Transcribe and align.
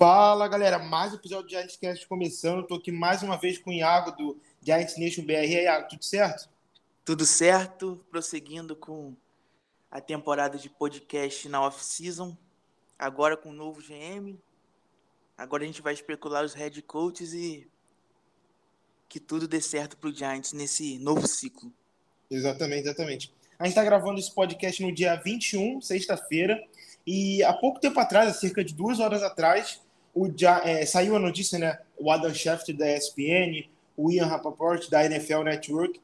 Fala 0.00 0.48
galera, 0.48 0.78
mais 0.78 1.12
um 1.12 1.16
episódio 1.16 1.44
do 1.44 1.50
Giants 1.50 1.76
Cast 1.76 2.06
começando. 2.06 2.62
Estou 2.62 2.78
aqui 2.78 2.90
mais 2.90 3.22
uma 3.22 3.36
vez 3.36 3.58
com 3.58 3.68
o 3.68 3.72
Iago 3.74 4.12
do 4.12 4.40
Giants 4.62 4.96
Nation 4.96 5.22
BR. 5.26 5.32
E 5.32 5.36
aí, 5.58 5.64
Iago, 5.64 5.90
tudo 5.90 6.02
certo? 6.02 6.48
Tudo 7.04 7.26
certo, 7.26 8.02
prosseguindo 8.10 8.74
com 8.74 9.14
a 9.90 10.00
temporada 10.00 10.56
de 10.56 10.70
podcast 10.70 11.46
na 11.50 11.60
off-season, 11.60 12.34
agora 12.98 13.36
com 13.36 13.50
o 13.50 13.52
novo 13.52 13.82
GM. 13.82 14.38
Agora 15.36 15.64
a 15.64 15.66
gente 15.66 15.82
vai 15.82 15.92
especular 15.92 16.46
os 16.46 16.54
head 16.54 16.80
coaches 16.80 17.34
e 17.34 17.68
que 19.06 19.20
tudo 19.20 19.46
dê 19.46 19.60
certo 19.60 19.98
para 19.98 20.08
o 20.08 20.14
Giants 20.14 20.54
nesse 20.54 20.98
novo 20.98 21.28
ciclo. 21.28 21.70
Exatamente, 22.30 22.88
exatamente. 22.88 23.34
A 23.58 23.64
gente 23.64 23.72
está 23.72 23.84
gravando 23.84 24.18
esse 24.18 24.34
podcast 24.34 24.82
no 24.82 24.94
dia 24.94 25.14
21, 25.16 25.82
sexta-feira, 25.82 26.58
e 27.06 27.42
há 27.42 27.52
pouco 27.52 27.78
tempo 27.78 28.00
atrás, 28.00 28.34
cerca 28.36 28.64
de 28.64 28.72
duas 28.72 28.98
horas 28.98 29.22
atrás, 29.22 29.78
o, 30.14 30.28
é, 30.64 30.84
saiu 30.86 31.16
a 31.16 31.18
notícia, 31.18 31.58
né? 31.58 31.78
O 31.98 32.10
Adam 32.10 32.34
Schefter 32.34 32.76
da 32.76 32.90
ESPN, 32.96 33.68
o 33.96 34.10
Ian 34.10 34.26
Rappaport 34.26 34.88
da 34.88 35.04
NFL 35.04 35.42
Network, 35.42 36.00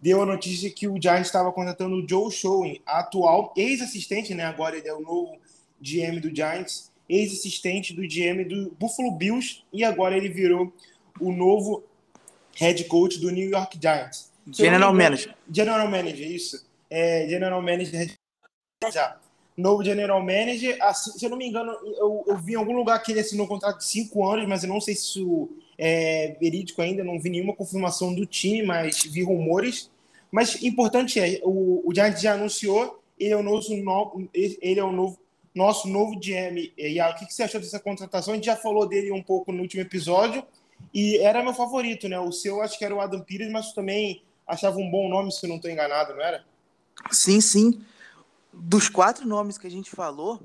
deu 0.00 0.22
a 0.22 0.26
notícia 0.26 0.70
que 0.70 0.88
o 0.88 1.00
Giants 1.00 1.26
estava 1.26 1.52
contratando 1.52 1.96
o 1.96 2.08
Joe 2.08 2.30
Schoen, 2.30 2.80
atual 2.86 3.52
ex-assistente, 3.56 4.34
né? 4.34 4.44
Agora 4.44 4.76
ele 4.76 4.88
é 4.88 4.94
o 4.94 5.00
novo 5.00 5.38
GM 5.80 6.20
do 6.20 6.34
Giants, 6.34 6.90
ex-assistente 7.08 7.92
do 7.92 8.02
GM 8.02 8.44
do 8.44 8.70
Buffalo 8.78 9.12
Bills, 9.12 9.62
e 9.72 9.84
agora 9.84 10.16
ele 10.16 10.28
virou 10.28 10.72
o 11.20 11.32
novo 11.32 11.84
head 12.56 12.84
coach 12.84 13.18
do 13.18 13.30
New 13.30 13.50
York 13.50 13.78
Giants. 13.80 14.30
General 14.50 14.92
Manager. 14.92 15.34
General 15.50 15.88
Manager, 15.88 16.30
isso. 16.30 16.66
É, 16.88 17.28
General 17.28 17.60
Manager 17.60 18.16
já 18.92 19.20
novo 19.60 19.84
general 19.84 20.20
manager. 20.20 20.76
Assim, 20.80 21.12
se 21.12 21.24
eu 21.24 21.30
não 21.30 21.36
me 21.36 21.46
engano, 21.46 21.72
eu, 21.72 22.24
eu 22.26 22.38
vi 22.38 22.52
em 22.52 22.56
algum 22.56 22.76
lugar 22.76 23.00
que 23.02 23.12
ele 23.12 23.20
assinou 23.20 23.46
um 23.46 23.48
contrato 23.48 23.78
de 23.78 23.84
cinco 23.84 24.28
anos, 24.28 24.46
mas 24.48 24.62
eu 24.62 24.68
não 24.68 24.80
sei 24.80 24.94
se 24.94 25.02
isso 25.02 25.50
é 25.78 26.36
verídico 26.40 26.82
ainda, 26.82 27.04
não 27.04 27.20
vi 27.20 27.30
nenhuma 27.30 27.54
confirmação 27.54 28.14
do 28.14 28.26
time, 28.26 28.62
mas 28.62 29.02
vi 29.04 29.22
rumores. 29.22 29.90
Mas 30.30 30.62
importante 30.62 31.18
é, 31.18 31.40
o, 31.42 31.82
o 31.84 31.94
Giants 31.94 32.20
já 32.20 32.34
anunciou, 32.34 33.02
ele 33.18 33.32
é 33.32 33.36
o 33.36 33.42
nosso, 33.42 33.76
no, 33.76 34.28
ele 34.34 34.80
é 34.80 34.84
o 34.84 34.92
novo, 34.92 35.18
nosso 35.54 35.88
novo 35.88 36.18
GM. 36.18 36.72
E 36.76 37.00
o 37.00 37.14
que, 37.14 37.26
que 37.26 37.34
você 37.34 37.42
achou 37.42 37.60
dessa 37.60 37.80
contratação? 37.80 38.32
A 38.32 38.36
gente 38.36 38.46
já 38.46 38.56
falou 38.56 38.86
dele 38.86 39.12
um 39.12 39.22
pouco 39.22 39.52
no 39.52 39.62
último 39.62 39.82
episódio, 39.82 40.44
e 40.94 41.18
era 41.18 41.42
meu 41.42 41.52
favorito, 41.52 42.08
né? 42.08 42.18
O 42.18 42.32
seu 42.32 42.62
acho 42.62 42.78
que 42.78 42.84
era 42.84 42.94
o 42.94 43.00
Adam 43.00 43.20
Pires, 43.20 43.50
mas 43.50 43.72
também 43.72 44.22
achava 44.46 44.78
um 44.78 44.90
bom 44.90 45.08
nome, 45.08 45.32
se 45.32 45.46
não 45.46 45.56
estou 45.56 45.70
enganado, 45.70 46.14
não 46.14 46.22
era? 46.22 46.44
Sim, 47.10 47.40
sim 47.40 47.80
dos 48.52 48.88
quatro 48.88 49.26
nomes 49.26 49.58
que 49.58 49.66
a 49.66 49.70
gente 49.70 49.90
falou, 49.90 50.40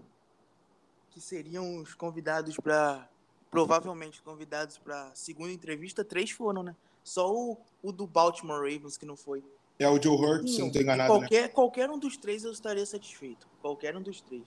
que 1.09 1.19
seriam 1.19 1.77
os 1.77 1.93
convidados 1.93 2.57
para 2.57 3.09
provavelmente 3.49 4.21
convidados 4.21 4.77
para 4.77 5.13
segunda 5.15 5.51
entrevista, 5.51 6.03
três 6.03 6.29
foram, 6.29 6.61
né? 6.61 6.75
Só 7.03 7.33
o, 7.33 7.57
o, 7.81 7.91
do 7.91 8.05
Baltimore 8.05 8.59
Ravens 8.59 8.97
que 8.97 9.05
não 9.05 9.15
foi. 9.15 9.43
É 9.79 9.87
o 9.87 10.01
Joe 10.01 10.17
Hurt, 10.17 10.47
se 10.47 10.59
não 10.59 10.67
estou 10.67 10.81
enganado. 10.81 11.13
Né? 11.13 11.19
Qualquer, 11.19 11.41
né? 11.43 11.47
qualquer 11.47 11.89
um 11.89 11.97
dos 11.97 12.17
três 12.17 12.43
eu 12.43 12.51
estaria 12.51 12.85
satisfeito. 12.85 13.47
Qualquer 13.61 13.95
um 13.95 14.01
dos 14.01 14.19
três. 14.19 14.43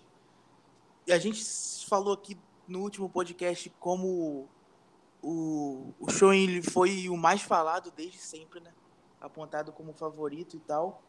E 1.07 1.13
a 1.13 1.19
gente 1.19 1.43
falou 1.87 2.13
aqui 2.13 2.37
no 2.67 2.81
último 2.81 3.09
podcast 3.09 3.71
como 3.81 4.47
o, 5.23 5.95
o 5.99 6.11
show 6.11 6.35
ele 6.35 6.61
foi 6.61 7.09
o 7.09 7.17
mais 7.17 7.41
falado 7.41 7.91
desde 7.97 8.19
sempre, 8.19 8.61
né? 8.61 8.73
Apontado 9.21 9.73
como 9.73 9.95
favorito 9.95 10.57
e 10.57 10.61
tal. 10.61 11.03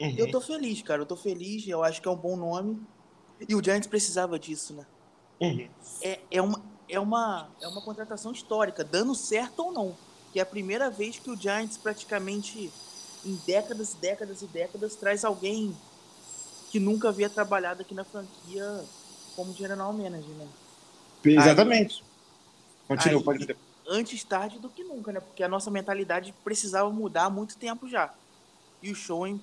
Uhum. 0.00 0.14
Eu 0.16 0.30
tô 0.30 0.40
feliz, 0.40 0.80
cara. 0.80 1.02
Eu 1.02 1.06
tô 1.06 1.16
feliz. 1.16 1.68
Eu 1.68 1.84
acho 1.84 2.00
que 2.00 2.08
é 2.08 2.10
um 2.10 2.16
bom 2.16 2.36
nome. 2.36 2.80
E 3.46 3.54
o 3.54 3.62
Giants 3.62 3.86
precisava 3.86 4.38
disso, 4.38 4.74
né? 4.74 4.86
Uhum. 5.40 5.68
É, 6.02 6.20
é, 6.30 6.42
uma, 6.42 6.62
é, 6.88 6.98
uma, 6.98 7.48
é 7.60 7.68
uma 7.68 7.82
contratação 7.82 8.32
histórica, 8.32 8.82
dando 8.82 9.14
certo 9.14 9.60
ou 9.60 9.72
não. 9.72 9.96
Que 10.32 10.38
é 10.38 10.42
a 10.42 10.46
primeira 10.46 10.90
vez 10.90 11.18
que 11.18 11.30
o 11.30 11.36
Giants 11.36 11.76
praticamente 11.76 12.72
em 13.24 13.34
décadas, 13.46 13.94
décadas 13.94 14.42
e 14.42 14.46
décadas 14.46 14.96
traz 14.96 15.24
alguém 15.24 15.76
que 16.70 16.80
nunca 16.80 17.08
havia 17.08 17.28
trabalhado 17.28 17.82
aqui 17.82 17.94
na 17.94 18.04
franquia 18.04 18.84
como 19.36 19.52
general 19.52 19.92
manager, 19.92 20.34
né? 20.36 20.48
Exatamente. 21.24 22.02
Continua, 22.86 23.22
pode 23.22 23.40
dizer. 23.40 23.56
Antes 23.88 24.22
tarde 24.24 24.58
do 24.58 24.68
que 24.68 24.84
nunca, 24.84 25.12
né? 25.12 25.20
Porque 25.20 25.42
a 25.42 25.48
nossa 25.48 25.70
mentalidade 25.70 26.32
precisava 26.44 26.88
mudar 26.90 27.24
há 27.24 27.30
muito 27.30 27.56
tempo 27.56 27.88
já. 27.88 28.14
E 28.82 28.90
o 28.90 28.94
Showen 28.94 29.40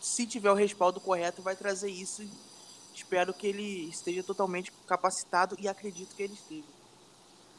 se 0.00 0.26
tiver 0.26 0.50
o 0.50 0.54
respaldo 0.54 1.00
correto, 1.00 1.42
vai 1.42 1.56
trazer 1.56 1.90
isso. 1.90 2.22
Espero 2.94 3.32
que 3.32 3.46
ele 3.46 3.88
esteja 3.88 4.22
totalmente 4.22 4.72
capacitado 4.86 5.56
e 5.58 5.68
acredito 5.68 6.14
que 6.16 6.22
ele 6.22 6.34
esteja. 6.34 6.78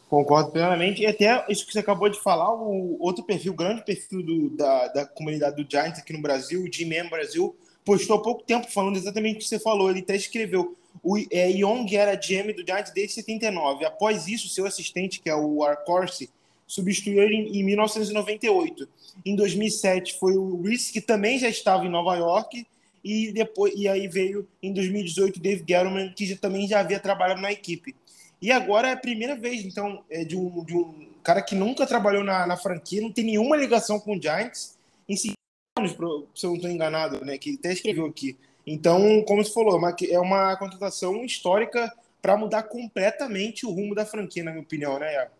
Concordo 0.09 0.51
plenamente. 0.51 1.01
E 1.01 1.05
até 1.05 1.45
isso 1.49 1.65
que 1.65 1.71
você 1.71 1.79
acabou 1.79 2.09
de 2.09 2.19
falar, 2.19 2.51
o 2.53 2.97
outro 2.99 3.23
perfil, 3.23 3.53
o 3.53 3.55
grande 3.55 3.85
perfil 3.85 4.23
do, 4.23 4.49
da, 4.49 4.87
da 4.87 5.05
comunidade 5.05 5.63
do 5.63 5.69
Giants 5.69 5.99
aqui 5.99 6.11
no 6.11 6.21
Brasil, 6.21 6.63
o 6.63 6.73
G-Man 6.73 7.09
Brasil, 7.09 7.55
postou 7.85 8.17
há 8.17 8.21
pouco 8.21 8.43
tempo 8.43 8.69
falando 8.71 8.97
exatamente 8.97 9.35
o 9.35 9.39
que 9.39 9.45
você 9.45 9.59
falou. 9.59 9.89
Ele 9.89 9.99
até 9.99 10.15
escreveu: 10.15 10.75
o 11.03 11.17
é, 11.31 11.51
Young 11.51 11.95
era 11.95 12.15
GM 12.15 12.53
do 12.53 12.65
Giants 12.65 12.91
desde 12.91 13.13
79. 13.13 13.85
Após 13.85 14.27
isso, 14.27 14.49
seu 14.49 14.65
assistente, 14.65 15.19
que 15.19 15.29
é 15.29 15.35
o 15.35 15.63
Arcorsi, 15.63 16.29
substituiu 16.69 17.23
ele 17.23 17.35
em, 17.35 17.59
em 17.59 17.63
1998. 17.63 18.87
Em 19.25 19.35
2007 19.35 20.19
foi 20.19 20.37
o 20.37 20.61
Reese, 20.61 20.93
que 20.93 21.01
também 21.01 21.39
já 21.39 21.49
estava 21.49 21.83
em 21.83 21.89
Nova 21.89 22.15
York, 22.15 22.65
e 23.03 23.31
depois 23.31 23.73
e 23.75 23.87
aí 23.87 24.07
veio 24.07 24.47
em 24.61 24.71
2018 24.71 25.39
Dave 25.39 25.65
Gettleman, 25.67 26.13
que 26.13 26.27
já, 26.27 26.37
também 26.37 26.67
já 26.67 26.79
havia 26.79 26.99
trabalhado 26.99 27.41
na 27.41 27.51
equipe. 27.51 27.95
E 28.39 28.51
agora 28.51 28.89
é 28.89 28.93
a 28.93 28.97
primeira 28.97 29.35
vez, 29.35 29.65
então, 29.65 30.03
é 30.11 30.23
de, 30.23 30.37
um, 30.37 30.63
de 30.63 30.75
um 30.75 31.09
cara 31.23 31.41
que 31.41 31.55
nunca 31.55 31.87
trabalhou 31.87 32.23
na, 32.23 32.45
na 32.45 32.55
franquia, 32.55 33.01
não 33.01 33.11
tem 33.11 33.25
nenhuma 33.25 33.57
ligação 33.57 33.99
com 33.99 34.15
o 34.15 34.21
Giants, 34.21 34.77
em 35.07 35.17
cinco 35.17 35.33
anos, 35.75 35.91
se 36.35 36.45
eu 36.45 36.51
não 36.51 36.55
estou 36.55 36.69
enganado, 36.69 37.25
né? 37.25 37.37
Que 37.39 37.55
até 37.55 37.73
escreveu 37.73 38.05
aqui. 38.05 38.37
Então, 38.65 39.23
como 39.23 39.43
você 39.43 39.51
falou, 39.51 39.81
é 40.07 40.19
uma 40.19 40.55
contratação 40.57 41.25
histórica 41.25 41.91
para 42.21 42.37
mudar 42.37 42.63
completamente 42.63 43.65
o 43.65 43.71
rumo 43.71 43.95
da 43.95 44.05
franquia, 44.05 44.43
na 44.43 44.51
minha 44.51 44.63
opinião, 44.63 44.99
né, 44.99 45.13
Iago? 45.13 45.38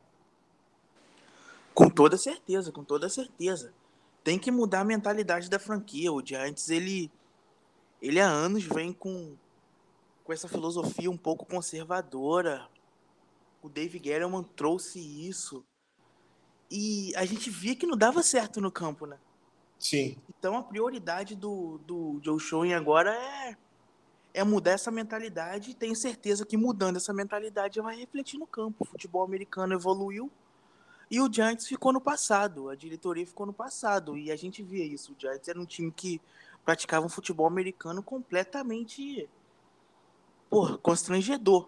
Com 1.74 1.90
toda 1.90 2.18
certeza, 2.18 2.72
com 2.72 2.84
toda 2.84 3.09
certeza. 3.09 3.74
Tem 4.24 4.38
que 4.38 4.52
mudar 4.52 4.81
a 4.81 4.85
mentalidade 4.85 5.50
da 5.50 5.59
franquia. 5.59 6.12
O 6.12 6.25
Giants, 6.25 6.69
ele, 6.69 7.12
ele 8.02 8.19
há 8.19 8.28
anos 8.28 8.63
vem 8.63 8.91
com, 8.91 9.35
com 10.24 10.34
essa 10.34 10.47
filosofia 10.47 11.09
um 11.09 11.18
pouco 11.18 11.46
conservadora. 11.46 12.68
O 13.62 13.69
Dave 13.69 14.02
Gettleman 14.03 14.44
trouxe 14.56 15.00
isso. 15.00 15.63
E 16.69 17.13
a 17.16 17.25
gente 17.25 17.50
via 17.50 17.75
que 17.75 17.88
não 17.88 17.97
dava 17.97 18.22
certo 18.22 18.62
no 18.62 18.72
campo, 18.72 19.06
né? 19.06 19.18
Sim. 19.79 20.18
Então 20.38 20.58
a 20.58 20.63
prioridade 20.63 21.35
do, 21.35 21.79
do 21.79 22.19
Joe 22.22 22.40
Schoen 22.40 22.74
agora 22.74 23.16
é, 23.16 23.58
é 24.34 24.44
mudar 24.44 24.72
essa 24.72 24.91
mentalidade. 24.91 25.72
E 25.72 25.74
tenho 25.74 25.96
certeza 25.96 26.46
que 26.46 26.58
mudando 26.58 26.97
essa 26.97 27.13
mentalidade 27.13 27.81
vai 27.81 27.96
refletir 27.96 28.38
no 28.38 28.46
campo. 28.46 28.84
O 28.84 28.85
futebol 28.85 29.24
americano 29.24 29.74
evoluiu 29.74 30.29
e 31.12 31.20
o 31.20 31.31
Giants 31.31 31.68
ficou 31.68 31.92
no 31.92 32.00
passado, 32.00 32.70
a 32.70 32.75
diretoria 32.75 33.25
ficou 33.25 33.46
no 33.46 33.53
passado, 33.53 34.16
e 34.16 34.31
a 34.31 34.36
gente 34.36 34.62
via 34.62 34.86
isso. 34.86 35.14
O 35.14 35.16
Giants 35.20 35.47
era 35.47 35.59
um 35.59 35.66
time 35.66 35.92
que 35.92 36.22
praticava 36.64 37.03
um 37.03 37.09
futebol 37.09 37.47
americano 37.47 38.03
completamente 38.03 39.28
por 40.50 40.78
constrangedor 40.78 41.68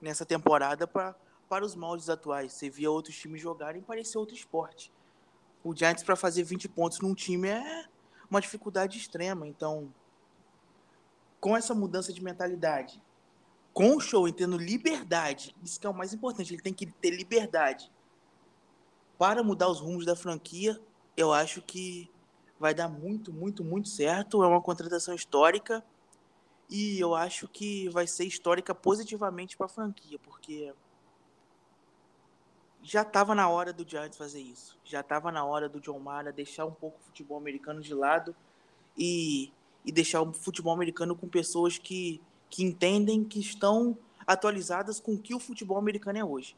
nessa 0.00 0.24
temporada 0.24 0.86
pra, 0.86 1.16
para 1.48 1.64
os 1.64 1.74
moldes 1.74 2.08
atuais. 2.08 2.52
Você 2.52 2.70
via 2.70 2.88
outros 2.88 3.16
times 3.16 3.40
jogarem 3.40 3.82
e 3.82 3.84
parecia 3.84 4.20
outro 4.20 4.36
esporte. 4.36 4.92
O 5.64 5.74
Giants, 5.74 6.04
para 6.04 6.14
fazer 6.14 6.44
20 6.44 6.68
pontos 6.68 7.00
num 7.00 7.12
time, 7.12 7.48
é 7.48 7.88
uma 8.30 8.40
dificuldade 8.40 8.98
extrema. 8.98 9.48
Então, 9.48 9.92
com 11.40 11.56
essa 11.56 11.74
mudança 11.74 12.12
de 12.12 12.22
mentalidade, 12.22 13.02
com 13.72 13.96
o 13.96 14.00
show 14.00 14.30
tendo 14.32 14.56
liberdade, 14.56 15.56
isso 15.60 15.80
que 15.80 15.88
é 15.88 15.90
o 15.90 15.94
mais 15.94 16.14
importante, 16.14 16.54
ele 16.54 16.62
tem 16.62 16.72
que 16.72 16.86
ter 16.86 17.10
liberdade 17.10 17.90
para 19.18 19.42
mudar 19.42 19.68
os 19.68 19.80
rumos 19.80 20.04
da 20.04 20.14
franquia, 20.14 20.80
eu 21.16 21.32
acho 21.32 21.62
que 21.62 22.10
vai 22.58 22.74
dar 22.74 22.88
muito, 22.88 23.32
muito, 23.32 23.64
muito 23.64 23.88
certo. 23.88 24.42
É 24.42 24.46
uma 24.46 24.60
contratação 24.60 25.14
histórica 25.14 25.84
e 26.68 26.98
eu 26.98 27.14
acho 27.14 27.48
que 27.48 27.88
vai 27.88 28.06
ser 28.06 28.24
histórica 28.24 28.74
positivamente 28.74 29.56
para 29.56 29.66
a 29.66 29.68
franquia, 29.68 30.18
porque 30.18 30.72
já 32.82 33.02
estava 33.02 33.34
na 33.34 33.48
hora 33.48 33.72
do 33.72 33.88
Giants 33.88 34.16
fazer 34.16 34.40
isso. 34.40 34.78
Já 34.84 35.00
estava 35.00 35.32
na 35.32 35.44
hora 35.44 35.68
do 35.68 35.80
John 35.80 35.98
Mara 35.98 36.32
deixar 36.32 36.66
um 36.66 36.72
pouco 36.72 36.98
o 37.00 37.04
futebol 37.04 37.38
americano 37.38 37.80
de 37.80 37.94
lado 37.94 38.34
e, 38.96 39.52
e 39.84 39.90
deixar 39.90 40.22
o 40.22 40.32
futebol 40.32 40.72
americano 40.72 41.16
com 41.16 41.28
pessoas 41.28 41.78
que, 41.78 42.20
que 42.48 42.62
entendem, 42.62 43.24
que 43.24 43.40
estão 43.40 43.96
atualizadas 44.26 45.00
com 45.00 45.14
o 45.14 45.18
que 45.18 45.34
o 45.34 45.40
futebol 45.40 45.78
americano 45.78 46.18
é 46.18 46.24
hoje. 46.24 46.56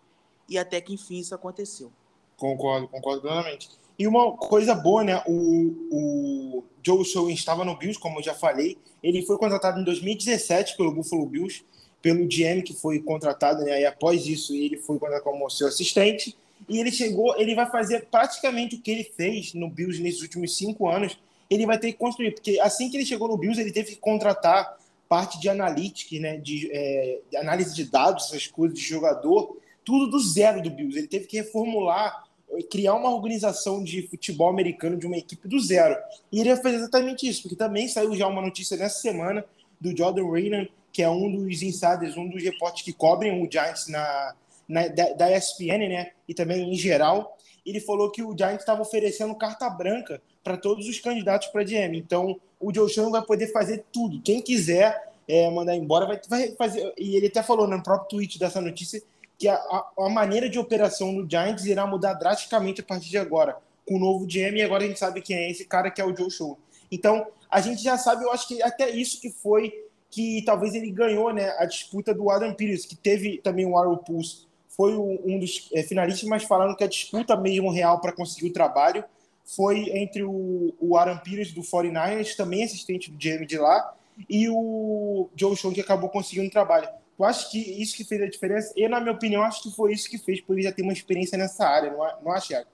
E 0.49 0.59
até 0.59 0.81
que 0.81 0.93
enfim 0.95 1.19
isso 1.19 1.35
aconteceu. 1.35 1.93
Concordo, 2.38 2.88
concordo 2.88 3.20
plenamente. 3.20 3.69
E 3.99 4.06
uma 4.06 4.32
coisa 4.32 4.75
boa, 4.75 5.05
né? 5.05 5.23
O, 5.26 5.75
o 5.90 6.64
Joe 6.82 7.05
Schoen 7.05 7.35
estava 7.35 7.64
no 7.64 7.76
Bills, 7.76 8.00
como 8.00 8.20
eu 8.20 8.23
já 8.23 8.32
falei. 8.32 8.79
Ele 9.02 9.26
foi 9.26 9.37
contratado 9.37 9.81
em 9.81 9.85
2017 9.85 10.76
pelo 10.76 10.93
Buffalo 10.93 11.26
Bills, 11.26 11.64
pelo 12.00 12.26
GM 12.26 12.62
que 12.62 12.73
foi 12.73 13.00
contratado, 13.00 13.64
né? 13.64 13.82
E 13.82 13.85
após 13.85 14.26
isso 14.26 14.55
ele 14.55 14.79
foi 14.79 14.99
contratado 14.99 15.25
como 15.25 15.50
seu 15.50 15.67
assistente 15.67 16.35
e 16.69 16.79
ele 16.79 16.90
chegou, 16.90 17.38
ele 17.38 17.55
vai 17.55 17.70
fazer 17.70 18.06
praticamente 18.11 18.76
o 18.76 18.81
que 18.81 18.90
ele 18.90 19.05
fez 19.05 19.52
no 19.55 19.69
Bills 19.69 20.00
nesses 20.00 20.23
últimos 20.23 20.56
cinco 20.56 20.88
anos. 20.88 21.19
Ele 21.50 21.67
vai 21.67 21.79
ter 21.79 21.93
que 21.93 21.99
construir, 21.99 22.32
porque 22.32 22.58
assim 22.61 22.90
que 22.90 22.96
ele 22.96 23.06
chegou 23.06 23.29
no 23.29 23.37
Bills, 23.37 23.61
ele 23.61 23.73
teve 23.73 23.93
que 23.93 23.96
contratar 23.96 24.76
parte 25.08 25.40
de 25.40 25.49
analytics, 25.49 26.20
né, 26.20 26.37
de, 26.37 26.69
é, 26.70 27.20
de 27.31 27.37
análise 27.38 27.75
de 27.75 27.85
dados, 27.85 28.26
essas 28.26 28.46
coisas 28.46 28.79
de 28.79 28.85
jogador, 28.85 29.56
tudo 29.85 30.11
do 30.11 30.20
zero 30.20 30.61
do 30.61 30.70
Bills. 30.70 30.99
Ele 30.99 31.06
teve 31.06 31.26
que 31.26 31.38
reformular, 31.38 32.25
criar 32.71 32.95
uma 32.95 33.15
organização 33.15 33.83
de 33.83 34.03
futebol 34.09 34.49
americano 34.49 34.97
de 34.97 35.06
uma 35.06 35.17
equipe 35.17 35.47
do 35.49 35.61
zero. 35.61 35.97
E 36.33 36.41
ele 36.41 36.55
fazer 36.56 36.77
exatamente 36.77 37.29
isso, 37.29 37.43
porque 37.43 37.56
também 37.56 37.89
saiu 37.89 38.15
já 38.17 38.27
uma 38.27 38.43
notícia 38.43 38.77
nessa 38.77 39.00
semana 39.00 39.45
do 39.81 39.97
Jordan 39.97 40.31
Raynan, 40.31 40.67
que 40.93 41.03
é 41.03 41.09
um 41.09 41.31
dos 41.31 41.62
insiders, 41.62 42.17
um 42.17 42.29
dos 42.29 42.43
repórteres 42.43 42.85
que 42.85 42.93
cobrem 42.93 43.43
o 43.43 43.50
Giants 43.50 43.87
na, 43.89 44.35
na 44.69 44.89
da, 44.89 45.12
da 45.12 45.37
ESPN, 45.37 45.89
né, 45.89 46.11
e 46.27 46.35
também 46.35 46.73
em 46.73 46.75
geral. 46.75 47.37
Ele 47.65 47.81
falou 47.81 48.11
que 48.11 48.23
o 48.23 48.37
Giants 48.37 48.61
estava 48.62 48.83
oferecendo 48.83 49.35
carta 49.35 49.69
branca 49.69 50.21
para 50.43 50.56
todos 50.56 50.89
os 50.89 50.99
candidatos 50.99 51.49
para 51.49 51.62
GM. 51.62 51.95
Então, 51.95 52.41
o 52.59 52.75
Joe 52.75 52.89
Shannon 52.89 53.11
vai 53.11 53.23
poder 53.23 53.53
fazer 53.53 53.85
tudo. 53.93 54.21
Quem 54.23 54.41
quiser 54.41 55.09
é, 55.29 55.50
mandar 55.50 55.77
embora 55.77 56.06
vai, 56.06 56.21
vai, 56.29 56.53
fazer. 56.56 56.93
E 56.97 57.15
ele 57.17 57.27
até 57.27 57.43
falou 57.43 57.69
no 57.69 57.83
próprio 57.83 58.09
tweet 58.09 58.39
dessa 58.39 58.61
notícia 58.61 59.03
que 59.38 59.49
a, 59.49 59.55
a, 59.99 60.08
maneira 60.08 60.49
de 60.49 60.58
operação 60.58 61.14
do 61.14 61.31
Giants 61.31 61.64
irá 61.64 61.87
mudar 61.87 62.14
drasticamente 62.14 62.81
a 62.81 62.85
partir 62.85 63.08
de 63.08 63.19
agora, 63.19 63.56
com 63.87 63.94
o 63.94 63.99
novo 63.99 64.26
GM. 64.26 64.56
E 64.56 64.62
agora 64.62 64.85
a 64.85 64.87
gente 64.87 64.99
sabe 64.99 65.23
quem 65.23 65.37
é 65.37 65.50
esse 65.50 65.64
cara 65.64 65.90
que 65.90 66.00
é 66.00 66.05
o 66.05 66.14
Joe 66.14 66.31
Shannon. 66.31 66.56
Então, 66.90 67.26
a 67.49 67.61
gente 67.61 67.82
já 67.82 67.96
sabe, 67.96 68.25
eu 68.25 68.32
acho 68.32 68.49
que 68.49 68.62
até 68.62 68.90
isso 68.90 69.20
que 69.20 69.31
foi 69.31 69.73
que 70.11 70.43
talvez 70.44 70.75
ele 70.75 70.90
ganhou 70.90 71.32
né, 71.32 71.55
a 71.58 71.67
disputa 71.67 72.14
do 72.14 72.31
Adam 72.31 72.55
Pires, 72.55 72.87
que 72.87 72.96
teve 72.96 73.38
também 73.38 73.67
o 73.67 73.76
Aaron 73.76 73.99
Pulse, 73.99 74.49
foi 74.69 74.96
um 74.96 75.38
dos 75.38 75.69
é, 75.75 75.82
finalistas, 75.82 76.29
mas 76.29 76.44
falando 76.44 76.76
que 76.76 76.85
a 76.85 76.88
disputa 76.88 77.37
mesmo 77.37 77.70
real 77.70 78.00
para 78.00 78.12
conseguir 78.12 78.49
o 78.49 78.52
trabalho 78.52 79.05
foi 79.44 79.90
entre 79.90 80.23
o, 80.23 80.73
o 80.79 80.96
Aaron 80.96 81.19
Pires 81.19 81.52
do 81.52 81.62
49ers, 81.62 82.37
também 82.37 82.62
assistente 82.62 83.11
do 83.11 83.19
GM 83.19 83.44
de 83.44 83.58
lá, 83.58 83.93
e 84.29 84.49
o 84.49 85.29
Joe 85.35 85.56
Sean, 85.56 85.73
que 85.73 85.81
acabou 85.81 86.08
conseguindo 86.08 86.50
trabalho. 86.50 86.88
Eu 87.19 87.25
acho 87.25 87.50
que 87.50 87.59
isso 87.59 87.97
que 87.97 88.05
fez 88.05 88.23
a 88.23 88.29
diferença, 88.29 88.73
e 88.76 88.87
na 88.87 89.00
minha 89.00 89.12
opinião, 89.12 89.43
acho 89.43 89.62
que 89.62 89.70
foi 89.73 89.93
isso 89.93 90.09
que 90.09 90.19
fez, 90.19 90.41
por 90.41 90.53
ele 90.53 90.62
já 90.62 90.73
ter 90.73 90.82
uma 90.82 90.93
experiência 90.93 91.37
nessa 91.37 91.67
área, 91.67 91.91
não, 91.91 92.23
não 92.23 92.32
acha, 92.32 92.65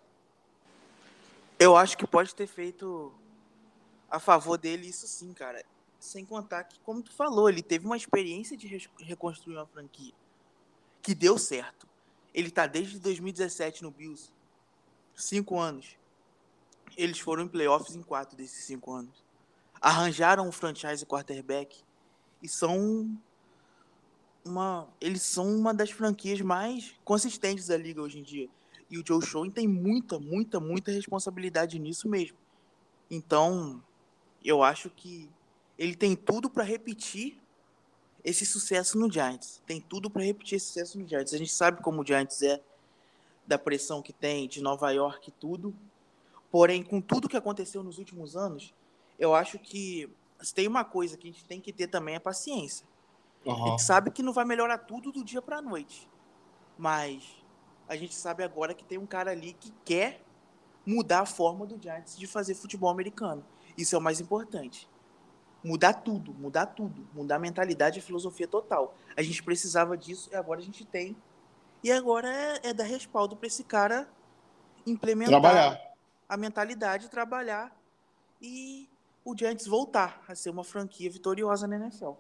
Eu 1.58 1.76
acho 1.76 1.96
que 1.96 2.06
pode 2.06 2.34
ter 2.34 2.46
feito 2.46 3.12
a 4.10 4.20
favor 4.20 4.58
dele 4.58 4.86
isso 4.86 5.06
sim, 5.06 5.32
cara. 5.32 5.64
Sem 5.98 6.26
contar 6.26 6.64
que, 6.64 6.78
como 6.80 7.02
tu 7.02 7.10
falou, 7.12 7.48
ele 7.48 7.62
teve 7.62 7.86
uma 7.86 7.96
experiência 7.96 8.54
de 8.54 8.90
reconstruir 8.98 9.56
uma 9.56 9.66
franquia 9.66 10.12
que 11.00 11.14
deu 11.14 11.38
certo. 11.38 11.88
Ele 12.34 12.50
tá 12.50 12.66
desde 12.66 12.98
2017 12.98 13.82
no 13.82 13.90
Bills. 13.90 14.30
Cinco 15.14 15.58
anos. 15.58 15.96
Eles 16.96 17.18
foram 17.18 17.44
em 17.44 17.48
playoffs 17.48 17.96
em 17.96 18.02
quatro 18.02 18.36
desses 18.36 18.64
cinco 18.64 18.92
anos. 18.92 19.24
Arranjaram 19.80 20.46
um 20.46 20.52
franchise 20.52 21.04
quarterback 21.06 21.82
e 22.42 22.48
são 22.48 23.18
uma, 24.44 24.88
eles 25.00 25.22
são 25.22 25.48
uma 25.56 25.72
das 25.72 25.90
franquias 25.90 26.40
mais 26.40 26.94
consistentes 27.04 27.68
da 27.68 27.76
liga 27.76 28.02
hoje 28.02 28.18
em 28.18 28.22
dia. 28.22 28.48
E 28.90 28.98
o 28.98 29.04
Joe 29.06 29.24
Schoen 29.24 29.50
tem 29.50 29.66
muita, 29.66 30.18
muita, 30.18 30.60
muita 30.60 30.92
responsabilidade 30.92 31.78
nisso 31.78 32.08
mesmo. 32.08 32.36
Então, 33.10 33.82
eu 34.44 34.62
acho 34.62 34.90
que 34.90 35.28
ele 35.78 35.96
tem 35.96 36.14
tudo 36.14 36.50
para 36.50 36.62
repetir 36.62 37.38
esse 38.22 38.44
sucesso 38.44 38.98
no 38.98 39.10
Giants. 39.10 39.62
Tem 39.66 39.80
tudo 39.80 40.10
para 40.10 40.22
repetir 40.22 40.56
esse 40.56 40.66
sucesso 40.66 40.98
no 40.98 41.08
Giants. 41.08 41.34
A 41.34 41.38
gente 41.38 41.52
sabe 41.52 41.82
como 41.82 42.02
o 42.02 42.06
Giants 42.06 42.42
é, 42.42 42.60
da 43.46 43.58
pressão 43.58 44.02
que 44.02 44.12
tem, 44.12 44.48
de 44.48 44.62
Nova 44.62 44.90
York 44.90 45.28
e 45.28 45.32
tudo. 45.32 45.74
Porém, 46.50 46.82
com 46.82 47.00
tudo 47.00 47.28
que 47.28 47.36
aconteceu 47.36 47.82
nos 47.82 47.98
últimos 47.98 48.36
anos, 48.36 48.72
eu 49.18 49.34
acho 49.34 49.58
que 49.58 50.08
se 50.40 50.54
tem 50.54 50.68
uma 50.68 50.84
coisa 50.84 51.16
que 51.16 51.28
a 51.28 51.32
gente 51.32 51.44
tem 51.44 51.60
que 51.60 51.72
ter 51.72 51.88
também 51.88 52.14
é 52.14 52.18
paciência. 52.18 52.86
Uhum. 53.44 53.52
A 53.52 53.68
gente 53.70 53.82
sabe 53.82 54.10
que 54.10 54.22
não 54.22 54.32
vai 54.32 54.44
melhorar 54.44 54.78
tudo 54.78 55.12
do 55.12 55.24
dia 55.24 55.42
para 55.42 55.58
a 55.58 55.62
noite. 55.62 56.08
Mas 56.78 57.24
a 57.88 57.96
gente 57.96 58.14
sabe 58.14 58.42
agora 58.42 58.74
que 58.74 58.84
tem 58.84 58.98
um 58.98 59.06
cara 59.06 59.30
ali 59.30 59.52
que 59.52 59.72
quer 59.84 60.20
mudar 60.86 61.20
a 61.20 61.26
forma 61.26 61.66
do 61.66 61.80
Giants 61.80 62.16
de 62.16 62.26
fazer 62.26 62.54
futebol 62.54 62.90
americano. 62.90 63.44
Isso 63.76 63.94
é 63.94 63.98
o 63.98 64.02
mais 64.02 64.20
importante. 64.20 64.88
Mudar 65.62 65.94
tudo, 65.94 66.34
mudar 66.34 66.66
tudo, 66.66 67.06
mudar 67.14 67.36
a 67.36 67.38
mentalidade 67.38 67.98
e 67.98 68.00
a 68.00 68.02
filosofia 68.02 68.46
total. 68.46 68.94
A 69.16 69.22
gente 69.22 69.42
precisava 69.42 69.96
disso 69.96 70.28
e 70.32 70.36
agora 70.36 70.60
a 70.60 70.62
gente 70.62 70.84
tem. 70.84 71.16
E 71.82 71.90
agora 71.90 72.28
é, 72.28 72.68
é 72.70 72.74
dar 72.74 72.84
respaldo 72.84 73.36
para 73.36 73.46
esse 73.46 73.64
cara 73.64 74.08
implementar. 74.86 75.40
Trabalhar 75.40 75.94
a 76.28 76.36
mentalidade, 76.36 77.08
trabalhar 77.08 77.74
e 78.40 78.88
o 79.24 79.36
Giants 79.36 79.66
voltar 79.66 80.22
a 80.28 80.34
ser 80.34 80.50
uma 80.50 80.64
franquia 80.64 81.10
vitoriosa 81.10 81.66
na 81.66 81.76
NFL. 81.76 82.12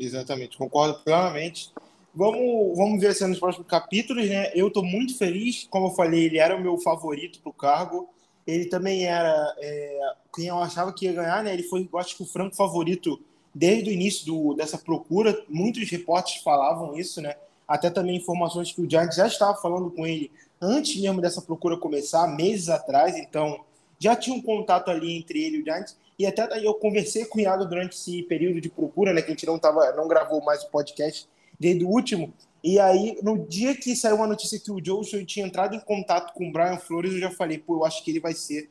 Exatamente, 0.00 0.56
concordo 0.56 0.98
plenamente. 1.04 1.70
Vamos, 2.14 2.76
vamos 2.76 3.00
ver 3.00 3.14
se 3.14 3.26
nos 3.26 3.38
próximos 3.38 3.68
capítulos, 3.68 4.28
né? 4.28 4.50
Eu 4.54 4.68
estou 4.68 4.82
muito 4.82 5.16
feliz, 5.16 5.68
como 5.70 5.88
eu 5.88 5.90
falei, 5.90 6.24
ele 6.24 6.38
era 6.38 6.56
o 6.56 6.60
meu 6.60 6.78
favorito 6.78 7.38
para 7.40 7.50
o 7.50 7.52
cargo. 7.52 8.08
Ele 8.46 8.64
também 8.64 9.04
era 9.04 9.54
é, 9.58 10.12
quem 10.34 10.46
eu 10.46 10.58
achava 10.58 10.92
que 10.92 11.04
ia 11.04 11.12
ganhar, 11.12 11.44
né? 11.44 11.52
Ele 11.52 11.62
foi, 11.62 11.88
eu 11.92 11.98
acho 11.98 12.16
que 12.16 12.22
o 12.22 12.26
franco 12.26 12.56
favorito 12.56 13.20
desde 13.54 13.90
o 13.90 13.92
início 13.92 14.24
do, 14.24 14.54
dessa 14.54 14.78
procura. 14.78 15.44
Muitos 15.48 15.88
repórteres 15.88 16.42
falavam 16.42 16.98
isso, 16.98 17.20
né? 17.20 17.34
Até 17.68 17.90
também 17.90 18.16
informações 18.16 18.72
que 18.72 18.80
o 18.80 18.90
Giants 18.90 19.16
já 19.16 19.26
estava 19.26 19.60
falando 19.60 19.90
com 19.90 20.06
ele 20.06 20.32
antes 20.60 21.00
mesmo 21.00 21.20
dessa 21.20 21.40
procura 21.42 21.76
começar, 21.76 22.26
meses 22.26 22.68
atrás, 22.68 23.16
então 23.16 23.60
já 23.98 24.16
tinha 24.16 24.34
um 24.34 24.42
contato 24.42 24.90
ali 24.90 25.16
entre 25.16 25.42
ele 25.42 25.58
e 25.58 25.62
o 25.62 25.64
Giants, 25.64 25.96
e 26.20 26.26
até 26.26 26.46
eu 26.62 26.74
conversei 26.74 27.24
com 27.24 27.38
o 27.38 27.40
Iago 27.40 27.64
durante 27.64 27.96
esse 27.96 28.22
período 28.24 28.60
de 28.60 28.68
procura, 28.68 29.14
né, 29.14 29.22
que 29.22 29.28
a 29.28 29.30
gente 29.30 29.46
não, 29.46 29.58
tava, 29.58 29.90
não 29.92 30.06
gravou 30.06 30.44
mais 30.44 30.62
o 30.62 30.68
podcast 30.68 31.26
desde 31.58 31.82
o 31.82 31.88
último, 31.88 32.30
e 32.62 32.78
aí 32.78 33.18
no 33.22 33.38
dia 33.38 33.74
que 33.74 33.96
saiu 33.96 34.22
a 34.22 34.26
notícia 34.26 34.60
que 34.60 34.70
o 34.70 34.82
Joshua 34.82 35.24
tinha 35.24 35.46
entrado 35.46 35.74
em 35.74 35.80
contato 35.80 36.34
com 36.34 36.46
o 36.46 36.52
Brian 36.52 36.76
Flores, 36.76 37.12
eu 37.14 37.20
já 37.20 37.30
falei, 37.30 37.56
pô, 37.56 37.76
eu 37.76 37.84
acho 37.86 38.04
que 38.04 38.10
ele 38.10 38.20
vai 38.20 38.34
ser 38.34 38.68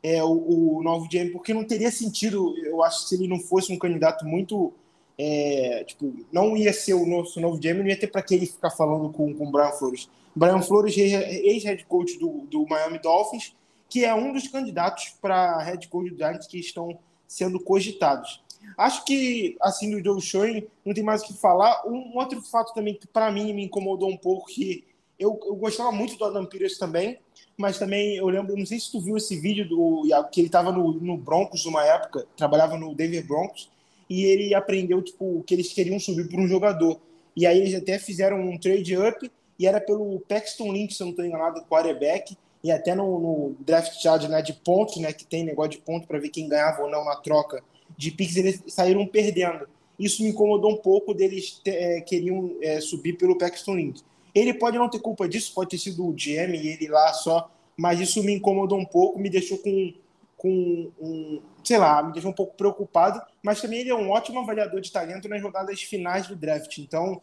é, 0.00 0.22
o, 0.22 0.76
o 0.78 0.82
novo 0.84 1.08
GM, 1.08 1.32
porque 1.32 1.52
não 1.52 1.64
teria 1.64 1.90
sentido, 1.90 2.56
eu 2.58 2.84
acho, 2.84 3.08
se 3.08 3.16
ele 3.16 3.26
não 3.26 3.40
fosse 3.40 3.72
um 3.72 3.78
candidato 3.78 4.24
muito 4.24 4.72
é, 5.18 5.82
tipo, 5.84 6.14
não 6.32 6.56
ia 6.56 6.72
ser 6.72 6.94
o 6.94 7.04
nosso 7.04 7.40
novo 7.40 7.58
GM, 7.58 7.78
não 7.78 7.88
ia 7.88 7.98
ter 7.98 8.06
para 8.06 8.22
que 8.22 8.34
ele 8.34 8.46
ficar 8.46 8.70
falando 8.70 9.12
com, 9.12 9.34
com 9.34 9.48
o 9.48 9.50
Brian 9.50 9.72
Flores. 9.72 10.08
Brian 10.36 10.62
Flores, 10.62 10.96
ex-head 10.96 11.84
coach 11.86 12.16
do, 12.16 12.46
do 12.48 12.64
Miami 12.66 13.00
Dolphins, 13.00 13.54
que 13.92 14.06
é 14.06 14.14
um 14.14 14.32
dos 14.32 14.48
candidatos 14.48 15.14
para 15.20 15.62
head 15.62 15.86
coach 15.88 16.08
do 16.08 16.16
Giants 16.16 16.46
que 16.46 16.58
estão 16.58 16.98
sendo 17.28 17.60
cogitados. 17.60 18.42
Acho 18.78 19.04
que, 19.04 19.54
assim, 19.60 19.90
do 19.90 20.02
Joe 20.02 20.18
Schoen, 20.18 20.66
não 20.82 20.94
tem 20.94 21.04
mais 21.04 21.20
o 21.20 21.26
que 21.26 21.34
falar. 21.34 21.86
Um 21.86 22.16
outro 22.16 22.40
fato 22.40 22.72
também 22.72 22.94
que, 22.94 23.06
para 23.06 23.30
mim, 23.30 23.52
me 23.52 23.66
incomodou 23.66 24.08
um 24.08 24.16
pouco, 24.16 24.46
que 24.46 24.82
eu, 25.18 25.38
eu 25.44 25.54
gostava 25.56 25.92
muito 25.92 26.16
do 26.16 26.24
Adam 26.24 26.46
Pires 26.46 26.78
também, 26.78 27.18
mas 27.54 27.78
também 27.78 28.16
eu 28.16 28.26
lembro, 28.28 28.56
não 28.56 28.64
sei 28.64 28.80
se 28.80 28.90
tu 28.90 28.98
viu 28.98 29.18
esse 29.18 29.38
vídeo 29.38 29.68
do 29.68 30.04
que 30.32 30.40
ele 30.40 30.48
estava 30.48 30.72
no, 30.72 30.94
no 30.94 31.18
Broncos 31.18 31.66
numa 31.66 31.84
época, 31.84 32.26
trabalhava 32.34 32.78
no 32.78 32.94
Denver 32.94 33.26
Broncos, 33.26 33.70
e 34.08 34.24
ele 34.24 34.54
aprendeu, 34.54 35.02
tipo, 35.02 35.44
que 35.46 35.52
eles 35.52 35.70
queriam 35.70 36.00
subir 36.00 36.30
por 36.30 36.40
um 36.40 36.48
jogador. 36.48 36.98
E 37.36 37.46
aí 37.46 37.58
eles 37.58 37.74
até 37.74 37.98
fizeram 37.98 38.40
um 38.40 38.56
trade 38.56 38.96
up 38.96 39.30
e 39.58 39.66
era 39.66 39.82
pelo 39.82 40.18
Paxton 40.20 40.72
Lynch, 40.72 40.94
se 40.94 41.02
eu 41.02 41.04
não 41.04 41.10
estou 41.10 41.26
enganado, 41.26 41.62
quarterback, 41.66 42.38
e 42.62 42.70
até 42.70 42.94
no, 42.94 43.18
no 43.18 43.56
draft 43.60 44.00
chart 44.00 44.22
né, 44.24 44.40
de 44.40 44.52
pontos, 44.52 44.96
né, 44.98 45.12
que 45.12 45.24
tem 45.24 45.44
negócio 45.44 45.72
de 45.72 45.78
ponto 45.78 46.06
para 46.06 46.18
ver 46.18 46.28
quem 46.28 46.48
ganhava 46.48 46.82
ou 46.82 46.90
não 46.90 47.04
na 47.04 47.16
troca 47.16 47.62
de 47.96 48.10
picks, 48.10 48.36
eles 48.36 48.62
saíram 48.68 49.06
perdendo. 49.06 49.68
Isso 49.98 50.22
me 50.22 50.30
incomodou 50.30 50.70
um 50.70 50.76
pouco 50.76 51.12
deles 51.12 51.60
é, 51.64 52.00
queriam 52.00 52.56
é, 52.62 52.80
subir 52.80 53.14
pelo 53.14 53.36
Paxton 53.36 53.74
Lynch. 53.74 54.02
Ele 54.34 54.54
pode 54.54 54.78
não 54.78 54.88
ter 54.88 55.00
culpa 55.00 55.28
disso, 55.28 55.52
pode 55.54 55.70
ter 55.70 55.78
sido 55.78 56.06
o 56.06 56.12
GM 56.12 56.54
e 56.54 56.68
ele 56.68 56.88
lá 56.88 57.12
só, 57.12 57.50
mas 57.76 58.00
isso 58.00 58.22
me 58.22 58.32
incomodou 58.32 58.78
um 58.78 58.84
pouco, 58.84 59.18
me 59.18 59.28
deixou 59.28 59.58
com, 59.58 59.92
com 60.36 60.90
um, 61.00 61.42
sei 61.62 61.78
lá, 61.78 62.02
me 62.02 62.12
deixou 62.12 62.30
um 62.30 62.34
pouco 62.34 62.56
preocupado, 62.56 63.20
mas 63.42 63.60
também 63.60 63.80
ele 63.80 63.90
é 63.90 63.94
um 63.94 64.10
ótimo 64.10 64.38
avaliador 64.40 64.80
de 64.80 64.90
talento 64.90 65.28
nas 65.28 65.42
rodadas 65.42 65.82
finais 65.82 66.26
do 66.26 66.36
draft. 66.36 66.78
Então, 66.78 67.20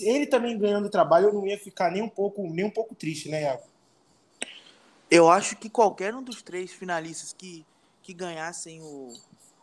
ele 0.00 0.26
também 0.26 0.56
ganhando 0.56 0.88
trabalho, 0.88 1.28
eu 1.28 1.32
não 1.32 1.46
ia 1.46 1.58
ficar 1.58 1.90
nem 1.90 2.02
um 2.02 2.08
pouco, 2.08 2.42
nem 2.48 2.64
um 2.64 2.70
pouco 2.70 2.94
triste, 2.94 3.28
né, 3.28 3.42
Iago? 3.42 3.71
Eu 5.14 5.28
acho 5.28 5.56
que 5.56 5.68
qualquer 5.68 6.14
um 6.14 6.22
dos 6.22 6.40
três 6.40 6.72
finalistas 6.72 7.34
que, 7.34 7.66
que 8.00 8.14
ganhassem 8.14 8.80
o, 8.80 9.12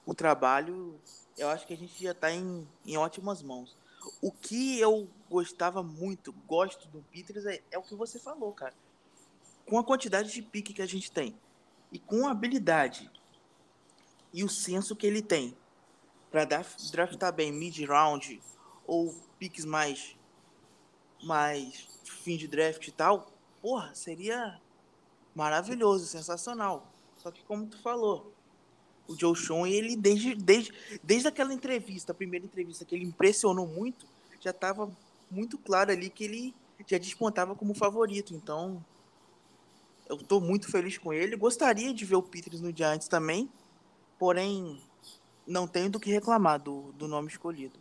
o 0.06 0.14
trabalho, 0.14 1.02
eu 1.36 1.50
acho 1.50 1.66
que 1.66 1.74
a 1.74 1.76
gente 1.76 2.04
já 2.04 2.12
está 2.12 2.32
em, 2.32 2.68
em 2.86 2.98
ótimas 2.98 3.42
mãos. 3.42 3.76
O 4.22 4.32
que 4.32 4.80
eu 4.80 5.10
gostava 5.28 5.82
muito, 5.82 6.32
gosto 6.48 6.88
do 6.90 7.02
Peters, 7.12 7.48
é, 7.48 7.64
é 7.72 7.80
o 7.80 7.82
que 7.82 7.96
você 7.96 8.20
falou, 8.20 8.54
cara. 8.54 8.76
Com 9.66 9.80
a 9.80 9.84
quantidade 9.84 10.32
de 10.32 10.44
pique 10.44 10.72
que 10.72 10.84
a 10.84 10.86
gente 10.86 11.12
tem 11.12 11.36
e 11.92 11.98
com 11.98 12.28
a 12.28 12.32
habilidade 12.32 13.10
e 14.32 14.44
o 14.44 14.50
senso 14.50 14.96
que 14.96 15.08
ele 15.08 15.24
tem 15.24 15.58
para 16.30 16.46
draftar 16.92 17.34
bem 17.34 17.52
mid-round 17.52 18.40
ou 18.86 19.16
piques 19.40 19.66
mais 19.66 20.16
mais 21.24 21.88
fim 22.04 22.38
de 22.38 22.48
draft 22.48 22.88
e 22.88 22.92
tal, 22.92 23.32
porra, 23.64 23.96
seria 23.96 24.62
maravilhoso, 25.40 26.06
sensacional. 26.06 26.86
Só 27.16 27.32
que 27.32 27.42
como 27.44 27.66
tu 27.66 27.82
falou, 27.82 28.34
o 29.08 29.16
Joe 29.18 29.36
Sean, 29.36 29.68
ele 29.70 29.96
desde, 29.96 30.36
desde, 30.36 30.74
desde 31.02 31.30
aquela 31.30 31.54
entrevista, 31.54 32.12
a 32.12 32.16
primeira 32.16 32.46
entrevista 32.46 32.84
que 32.84 32.94
ele 32.94 33.06
impressionou 33.06 33.66
muito, 33.66 34.06
já 34.42 34.52
estava 34.52 34.92
muito 35.32 35.58
claro 35.58 35.92
ali 35.92 36.10
que 36.10 36.26
ele 36.26 36.54
já 36.86 36.98
despontava 36.98 37.56
como 37.56 37.74
favorito. 37.74 38.34
Então, 38.34 38.84
eu 40.10 40.18
estou 40.18 40.42
muito 40.42 40.70
feliz 40.70 40.98
com 40.98 41.14
ele. 41.14 41.38
Gostaria 41.38 41.94
de 41.94 42.04
ver 42.04 42.18
o 42.18 42.22
Peters 42.22 42.60
no 42.60 42.76
Giants 42.76 43.08
também, 43.08 43.50
porém, 44.18 44.82
não 45.48 45.68
tenho 45.68 45.90
do 45.90 46.02
que 46.02 46.12
reclamar 46.12 46.60
do, 46.60 46.92
do 46.94 47.08
nome 47.08 47.30
escolhido. 47.30 47.80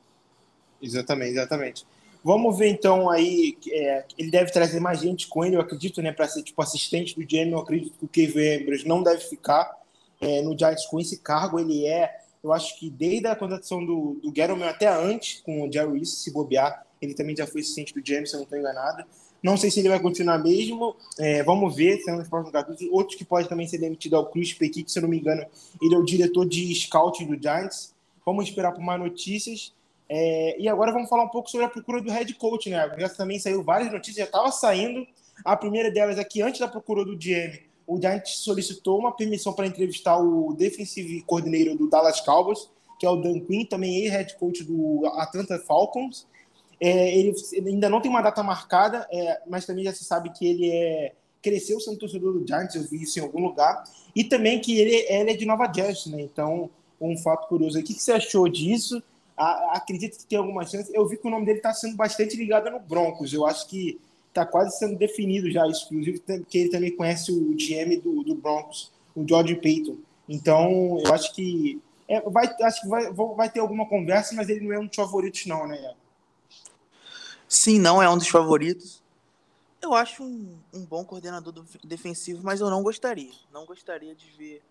Exatamente, 0.81 1.33
exatamente. 1.33 1.87
Vamos 2.23 2.59
ver 2.59 2.69
então 2.69 3.09
aí, 3.09 3.57
é, 3.71 4.05
ele 4.19 4.31
deve 4.31 4.51
trazer 4.51 4.81
mais 4.81 5.01
gente 5.01 5.29
com 5.29 5.45
ele, 5.45 5.57
eu 5.57 5.61
acredito, 5.61 6.03
né, 6.03 6.13
para 6.13 6.29
ser 6.29 6.43
tipo 6.43 6.61
assistente 6.61 7.15
do 7.15 7.23
Jamie, 7.23 7.53
eu 7.53 7.59
acredito 7.59 7.97
que 7.99 8.05
o 8.05 8.09
Kevin 8.09 8.63
Ambrose 8.63 8.87
não 8.87 9.03
deve 9.03 9.21
ficar 9.21 9.71
é, 10.21 10.43
no 10.43 10.59
Giants 10.59 10.87
com 10.87 10.99
esse 10.99 11.19
cargo, 11.19 11.59
ele 11.59 11.87
é, 11.87 12.11
eu 12.43 12.53
acho 12.53 12.79
que 12.79 12.91
desde 12.91 13.27
a 13.27 13.37
contratação 13.37 13.85
do, 13.85 14.19
do 14.23 14.33
Gettleman 14.35 14.69
até 14.69 14.89
antes, 14.89 15.41
com 15.43 15.67
o 15.67 15.73
Jerry 15.73 15.93
Reese, 15.93 16.17
se 16.17 16.33
bobear, 16.33 16.87
ele 17.01 17.15
também 17.15 17.37
já 17.37 17.47
foi 17.47 17.61
assistente 17.61 17.95
do 17.95 18.05
James, 18.05 18.31
se 18.31 18.37
eu 18.37 18.39
não 18.39 18.45
estou 18.45 18.59
enganado. 18.59 19.05
Não 19.41 19.57
sei 19.57 19.71
se 19.71 19.79
ele 19.79 19.89
vai 19.89 20.01
continuar 20.01 20.39
mesmo, 20.39 20.97
é, 21.19 21.45
vamos 21.45 21.77
ver, 21.77 21.99
sendo 21.99 22.19
nos 22.19 22.29
próximos 22.29 22.53
capítulos. 22.53 22.93
Outro 22.93 23.17
que 23.17 23.25
pode 23.25 23.49
também 23.49 23.69
ser 23.69 23.79
demitido 23.79 24.17
é 24.17 24.19
o 24.19 24.27
Chris 24.27 24.53
Petit, 24.53 24.91
se 24.91 24.99
eu 24.99 25.03
não 25.03 25.09
me 25.09 25.19
engano, 25.19 25.45
ele 25.81 25.95
é 25.95 25.99
o 25.99 26.05
diretor 26.05 26.45
de 26.45 26.75
scouting 26.75 27.27
do 27.27 27.41
Giants. 27.41 27.95
Vamos 28.27 28.49
esperar 28.49 28.73
por 28.73 28.83
mais 28.83 29.01
notícias. 29.01 29.73
É, 30.09 30.57
e 30.59 30.69
agora 30.69 30.93
vamos 30.93 31.09
falar 31.09 31.25
um 31.25 31.29
pouco 31.29 31.51
sobre 31.51 31.67
a 31.67 31.69
procura 31.69 32.01
do 32.01 32.11
head 32.11 32.33
coach, 32.35 32.71
né? 32.71 32.91
Já 32.99 33.09
também 33.11 33.39
saiu 33.39 33.63
várias 33.63 33.93
notícias, 33.93 34.17
já 34.17 34.25
estava 34.25 34.51
saindo. 34.51 35.07
A 35.45 35.57
primeira 35.57 35.91
delas 35.91 36.19
é 36.19 36.25
que 36.25 36.41
antes 36.41 36.61
da 36.61 36.69
procura 36.69 37.05
do 37.05 37.17
GM, 37.17 37.61
o 37.87 38.01
Giants 38.01 38.39
solicitou 38.39 38.99
uma 38.99 39.13
permissão 39.13 39.53
para 39.53 39.67
entrevistar 39.67 40.19
o 40.19 40.55
defensive 40.55 41.23
coordenador 41.23 41.77
do 41.77 41.89
Dallas 41.89 42.21
Cowboys, 42.21 42.71
que 42.99 43.07
é 43.07 43.11
o 43.11 43.17
Dan 43.17 43.41
Quinn, 43.41 43.65
também 43.65 44.05
ex-head 44.05 44.37
coach 44.37 44.65
do 44.65 45.07
Atlanta 45.17 45.59
Falcons. 45.59 46.27
É, 46.81 47.17
ele, 47.17 47.35
ainda 47.67 47.89
não 47.89 48.01
tem 48.01 48.11
uma 48.11 48.23
data 48.23 48.43
marcada, 48.43 49.07
é, 49.13 49.41
mas 49.47 49.67
também 49.67 49.85
já 49.85 49.93
se 49.93 50.05
sabe 50.05 50.31
que 50.31 50.47
ele 50.47 50.71
é 50.71 51.13
cresceu 51.41 51.79
sendo 51.81 51.99
torcedor 51.99 52.33
do 52.33 52.47
Giants, 52.47 52.75
eu 52.75 52.83
vi 52.83 53.03
isso 53.03 53.19
em 53.19 53.23
algum 53.23 53.41
lugar, 53.41 53.85
e 54.15 54.25
também 54.25 54.61
que 54.61 54.79
ele, 54.79 54.95
ele 55.09 55.31
é 55.31 55.37
de 55.37 55.47
Nova 55.47 55.71
Jersey, 55.73 56.13
né? 56.13 56.23
Então, 56.23 56.69
um 57.01 57.17
fato 57.17 57.49
curioso. 57.49 57.79
O 57.79 57.83
que, 57.83 57.95
que 57.95 58.03
você 58.03 58.13
achou 58.13 58.49
disso? 58.49 59.03
A, 59.39 59.77
acredito 59.77 60.19
que 60.19 60.27
tem 60.27 60.39
alguma 60.39 60.67
chance. 60.67 60.91
Eu 60.95 61.07
vi 61.07 61.17
que 61.17 61.27
o 61.27 61.31
nome 61.31 61.47
dele 61.47 61.59
está 61.59 61.73
sendo 61.73 61.97
bastante 61.97 62.37
ligado 62.37 62.71
no 62.71 62.81
Broncos. 62.81 63.33
Eu 63.33 63.47
acho 63.47 63.69
que 63.69 64.01
está 64.29 64.45
quase 64.45 64.79
sendo 64.79 64.97
definido 64.97 65.51
já, 65.51 65.67
exclusivo, 65.67 66.21
porque 66.21 66.59
ele 66.59 66.71
também 66.71 66.95
conhece 66.95 67.33
o 67.33 67.55
GM 67.55 68.01
do, 68.03 68.23
do 68.23 68.35
Broncos, 68.35 68.93
o 69.15 69.27
George 69.27 69.55
Payton. 69.57 69.97
Então, 70.29 70.99
eu 71.05 71.13
acho 71.13 71.35
que 71.35 71.81
é, 72.07 72.21
vai, 72.23 72.47
acho 72.63 72.83
que 72.83 72.89
vai, 72.89 73.13
vai 73.13 73.51
ter 73.51 73.61
alguma 73.61 73.87
conversa, 73.87 74.35
mas 74.35 74.49
ele 74.49 74.61
não 74.61 74.73
é 74.73 74.79
um 74.79 74.87
dos 74.87 74.97
favoritos, 74.97 75.47
não, 75.47 75.67
né? 75.67 75.95
Sim, 77.49 77.79
não 77.79 78.03
é 78.03 78.09
um 78.09 78.19
dos 78.19 78.29
favoritos. 78.29 79.03
Eu 79.81 79.95
acho 79.95 80.23
um, 80.23 80.59
um 80.73 80.85
bom 80.85 81.05
coordenador 81.05 81.55
defensivo, 81.85 82.43
mas 82.43 82.61
eu 82.61 82.69
não 82.69 82.83
gostaria. 82.83 83.33
Não 83.53 83.65
gostaria 83.65 84.15
de 84.15 84.29
ver 84.37 84.63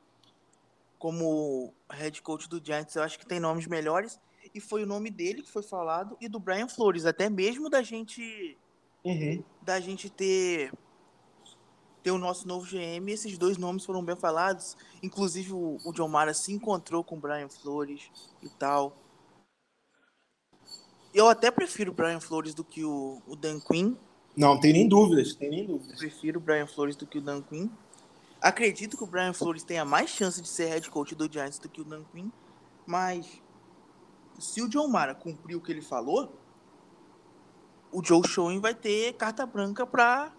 como 0.99 1.73
head 1.89 2.21
coach 2.21 2.49
do 2.49 2.63
Giants. 2.63 2.95
Eu 2.95 3.03
acho 3.03 3.17
que 3.17 3.25
tem 3.25 3.39
nomes 3.39 3.67
melhores. 3.67 4.19
E 4.53 4.59
foi 4.59 4.83
o 4.83 4.87
nome 4.87 5.09
dele 5.09 5.41
que 5.41 5.51
foi 5.51 5.63
falado 5.63 6.17
e 6.19 6.27
do 6.27 6.39
Brian 6.39 6.67
Flores. 6.67 7.05
Até 7.05 7.29
mesmo 7.29 7.69
da 7.69 7.81
gente. 7.81 8.57
Uhum. 9.03 9.43
Da 9.61 9.79
gente 9.79 10.09
ter. 10.09 10.71
Ter 12.03 12.11
o 12.11 12.17
nosso 12.17 12.47
novo 12.47 12.65
GM. 12.65 13.09
Esses 13.09 13.37
dois 13.37 13.57
nomes 13.57 13.85
foram 13.85 14.03
bem 14.03 14.15
falados. 14.15 14.77
Inclusive 15.03 15.53
o, 15.53 15.77
o 15.85 15.91
John 15.93 16.07
Mara 16.07 16.33
se 16.33 16.53
encontrou 16.53 17.03
com 17.03 17.17
o 17.17 17.19
Brian 17.19 17.49
Flores 17.49 18.09
e 18.41 18.49
tal. 18.49 18.95
Eu 21.13 21.27
até 21.27 21.49
prefiro 21.49 21.91
o 21.91 21.95
Brian 21.95 22.19
Flores 22.19 22.53
do 22.53 22.63
que 22.63 22.83
o, 22.83 23.21
o 23.25 23.35
Dan 23.35 23.59
Quinn. 23.59 23.95
Não, 24.35 24.59
tem 24.59 24.71
nem 24.71 24.87
dúvidas, 24.87 25.33
tem 25.33 25.49
nem 25.49 25.65
dúvidas. 25.65 25.97
Prefiro 25.97 26.37
o 26.37 26.41
Brian 26.41 26.67
Flores 26.67 26.95
do 26.95 27.07
que 27.07 27.17
o 27.17 27.21
Dan 27.21 27.41
Quinn. 27.41 27.69
Acredito 28.39 28.95
que 28.95 29.03
o 29.03 29.07
Brian 29.07 29.33
Flores 29.33 29.63
tenha 29.63 29.83
mais 29.83 30.11
chance 30.11 30.39
de 30.39 30.47
ser 30.47 30.67
head 30.67 30.89
coach 30.91 31.15
do 31.15 31.31
Giants 31.31 31.57
do 31.57 31.67
que 31.67 31.81
o 31.81 31.83
Dan 31.83 32.03
Quinn, 32.13 32.29
mas 32.85 33.41
se 34.39 34.61
o 34.61 34.69
John 34.69 34.87
Mara 34.87 35.15
cumprir 35.15 35.55
o 35.55 35.61
que 35.61 35.71
ele 35.71 35.81
falou, 35.81 36.33
o 37.91 38.03
Joe 38.03 38.27
Schoen 38.27 38.59
vai 38.59 38.73
ter 38.73 39.13
carta 39.13 39.45
branca 39.45 39.85
para 39.85 40.31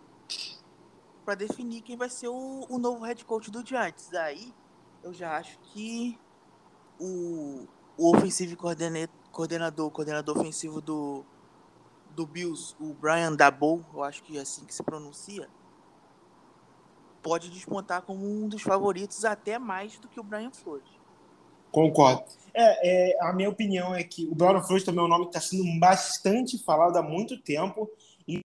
para 1.24 1.34
definir 1.34 1.82
quem 1.82 1.94
vai 1.94 2.08
ser 2.08 2.28
o, 2.28 2.66
o 2.70 2.78
novo 2.78 3.04
head 3.04 3.22
coach 3.22 3.50
do 3.50 3.64
Giants. 3.64 4.08
Daí 4.10 4.54
eu 5.02 5.12
já 5.12 5.36
acho 5.36 5.58
que 5.58 6.18
o, 6.98 7.66
o 7.98 8.12
coordinator 8.56 9.18
coordenador, 9.30 9.90
coordenador 9.90 10.38
ofensivo 10.38 10.80
do, 10.80 11.24
do 12.10 12.26
Bills, 12.26 12.74
o 12.80 12.94
Brian 12.94 13.36
Dabou, 13.36 13.84
eu 13.92 14.02
acho 14.02 14.22
que 14.22 14.36
é 14.36 14.40
assim 14.40 14.64
que 14.64 14.74
se 14.74 14.82
pronuncia, 14.82 15.48
pode 17.22 17.50
despontar 17.50 18.02
como 18.02 18.26
um 18.26 18.48
dos 18.48 18.62
favoritos 18.62 19.24
até 19.24 19.58
mais 19.58 19.98
do 19.98 20.08
que 20.08 20.18
o 20.18 20.22
Brian 20.24 20.50
Flores. 20.50 20.97
Concordo. 21.70 22.24
É, 22.54 23.12
é, 23.12 23.22
a 23.22 23.32
minha 23.32 23.48
opinião 23.48 23.94
é 23.94 24.02
que 24.02 24.26
o 24.26 24.34
Brian 24.34 24.60
Flores 24.62 24.84
também 24.84 25.00
é 25.00 25.04
um 25.04 25.08
nome 25.08 25.26
que 25.26 25.36
está 25.36 25.40
sendo 25.40 25.64
bastante 25.78 26.58
falado 26.64 26.96
há 26.96 27.02
muito 27.02 27.40
tempo. 27.40 27.88
E 28.26 28.40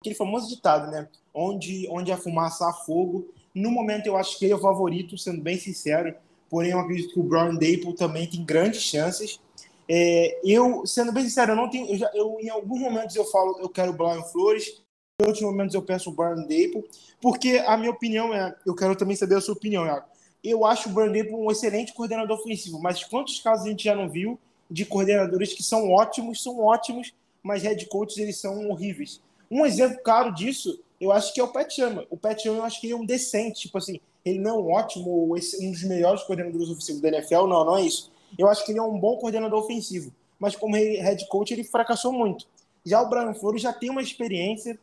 aquele 0.00 0.14
famoso 0.14 0.48
ditado, 0.48 0.90
né? 0.90 1.08
Onde, 1.32 1.88
onde 1.90 2.12
a 2.12 2.18
fumaça 2.18 2.68
há 2.68 2.72
fogo. 2.72 3.32
No 3.54 3.70
momento, 3.70 4.06
eu 4.06 4.16
acho 4.16 4.38
que 4.38 4.44
ele 4.44 4.52
é 4.52 4.56
o 4.56 4.60
favorito, 4.60 5.16
sendo 5.16 5.40
bem 5.40 5.58
sincero. 5.58 6.14
Porém, 6.50 6.72
eu 6.72 6.78
acredito 6.78 7.14
que 7.14 7.20
o 7.20 7.22
Brian 7.22 7.54
Dable 7.54 7.94
também 7.94 8.28
tem 8.28 8.44
grandes 8.44 8.82
chances. 8.82 9.40
É, 9.88 10.38
eu, 10.44 10.86
sendo 10.86 11.12
bem 11.12 11.24
sincero, 11.24 11.52
eu 11.52 11.56
não 11.56 11.70
tenho. 11.70 11.90
Eu, 11.90 11.96
já, 11.96 12.10
eu, 12.14 12.36
em 12.40 12.50
alguns 12.50 12.80
momentos 12.80 13.16
eu 13.16 13.24
falo 13.24 13.58
eu 13.58 13.70
quero 13.70 13.92
o 13.92 13.96
Brian 13.96 14.22
Flores, 14.22 14.82
em 15.20 15.26
outros 15.26 15.42
momentos 15.42 15.74
eu 15.74 15.82
peço 15.82 16.10
o 16.10 16.12
Brian 16.12 16.42
Dable, 16.42 16.84
porque 17.22 17.62
a 17.66 17.76
minha 17.76 17.90
opinião 17.90 18.34
é. 18.34 18.54
Eu 18.66 18.74
quero 18.74 18.94
também 18.94 19.16
saber 19.16 19.36
a 19.36 19.40
sua 19.40 19.54
opinião, 19.54 19.86
Iago. 19.86 20.06
Eu 20.42 20.64
acho 20.64 20.88
o 20.88 20.92
Brian 20.92 21.12
Dable 21.12 21.34
um 21.34 21.50
excelente 21.50 21.92
coordenador 21.92 22.38
ofensivo, 22.38 22.78
mas 22.78 23.04
quantos 23.04 23.40
casos 23.40 23.66
a 23.66 23.70
gente 23.70 23.84
já 23.84 23.94
não 23.94 24.08
viu 24.08 24.38
de 24.70 24.84
coordenadores 24.84 25.52
que 25.52 25.62
são 25.62 25.90
ótimos, 25.90 26.42
são 26.42 26.60
ótimos, 26.60 27.12
mas 27.42 27.62
head 27.62 27.84
coaches 27.86 28.18
eles 28.18 28.38
são 28.38 28.68
horríveis. 28.68 29.20
Um 29.50 29.64
exemplo 29.64 29.98
claro 30.02 30.32
disso, 30.32 30.80
eu 31.00 31.10
acho 31.10 31.32
que 31.32 31.40
é 31.40 31.44
o 31.44 31.48
Pat 31.48 31.70
Chama. 31.70 32.06
O 32.10 32.16
Pat 32.16 32.40
Chama 32.40 32.58
eu 32.58 32.64
acho 32.64 32.80
que 32.80 32.86
ele 32.86 32.94
é 32.94 32.96
um 32.96 33.04
decente, 33.04 33.62
tipo 33.62 33.78
assim, 33.78 34.00
ele 34.24 34.38
não 34.38 34.50
é 34.50 34.54
um 34.54 34.72
ótimo, 34.72 35.34
um 35.34 35.70
dos 35.70 35.82
melhores 35.84 36.22
coordenadores 36.22 36.68
ofensivos 36.68 37.00
da 37.00 37.08
NFL, 37.08 37.46
não, 37.46 37.64
não 37.64 37.76
é 37.78 37.82
isso 37.82 38.10
eu 38.36 38.48
acho 38.48 38.64
que 38.64 38.72
ele 38.72 38.78
é 38.78 38.82
um 38.82 38.98
bom 38.98 39.16
coordenador 39.16 39.62
ofensivo, 39.62 40.12
mas 40.38 40.56
como 40.56 40.74
head 40.76 41.26
coach 41.28 41.52
ele 41.52 41.64
fracassou 41.64 42.12
muito. 42.12 42.46
Já 42.84 43.00
o 43.00 43.08
Brian 43.08 43.34
Flores 43.34 43.62
já 43.62 43.72
tem 43.72 43.90
uma 43.90 44.02
experiência, 44.02 44.78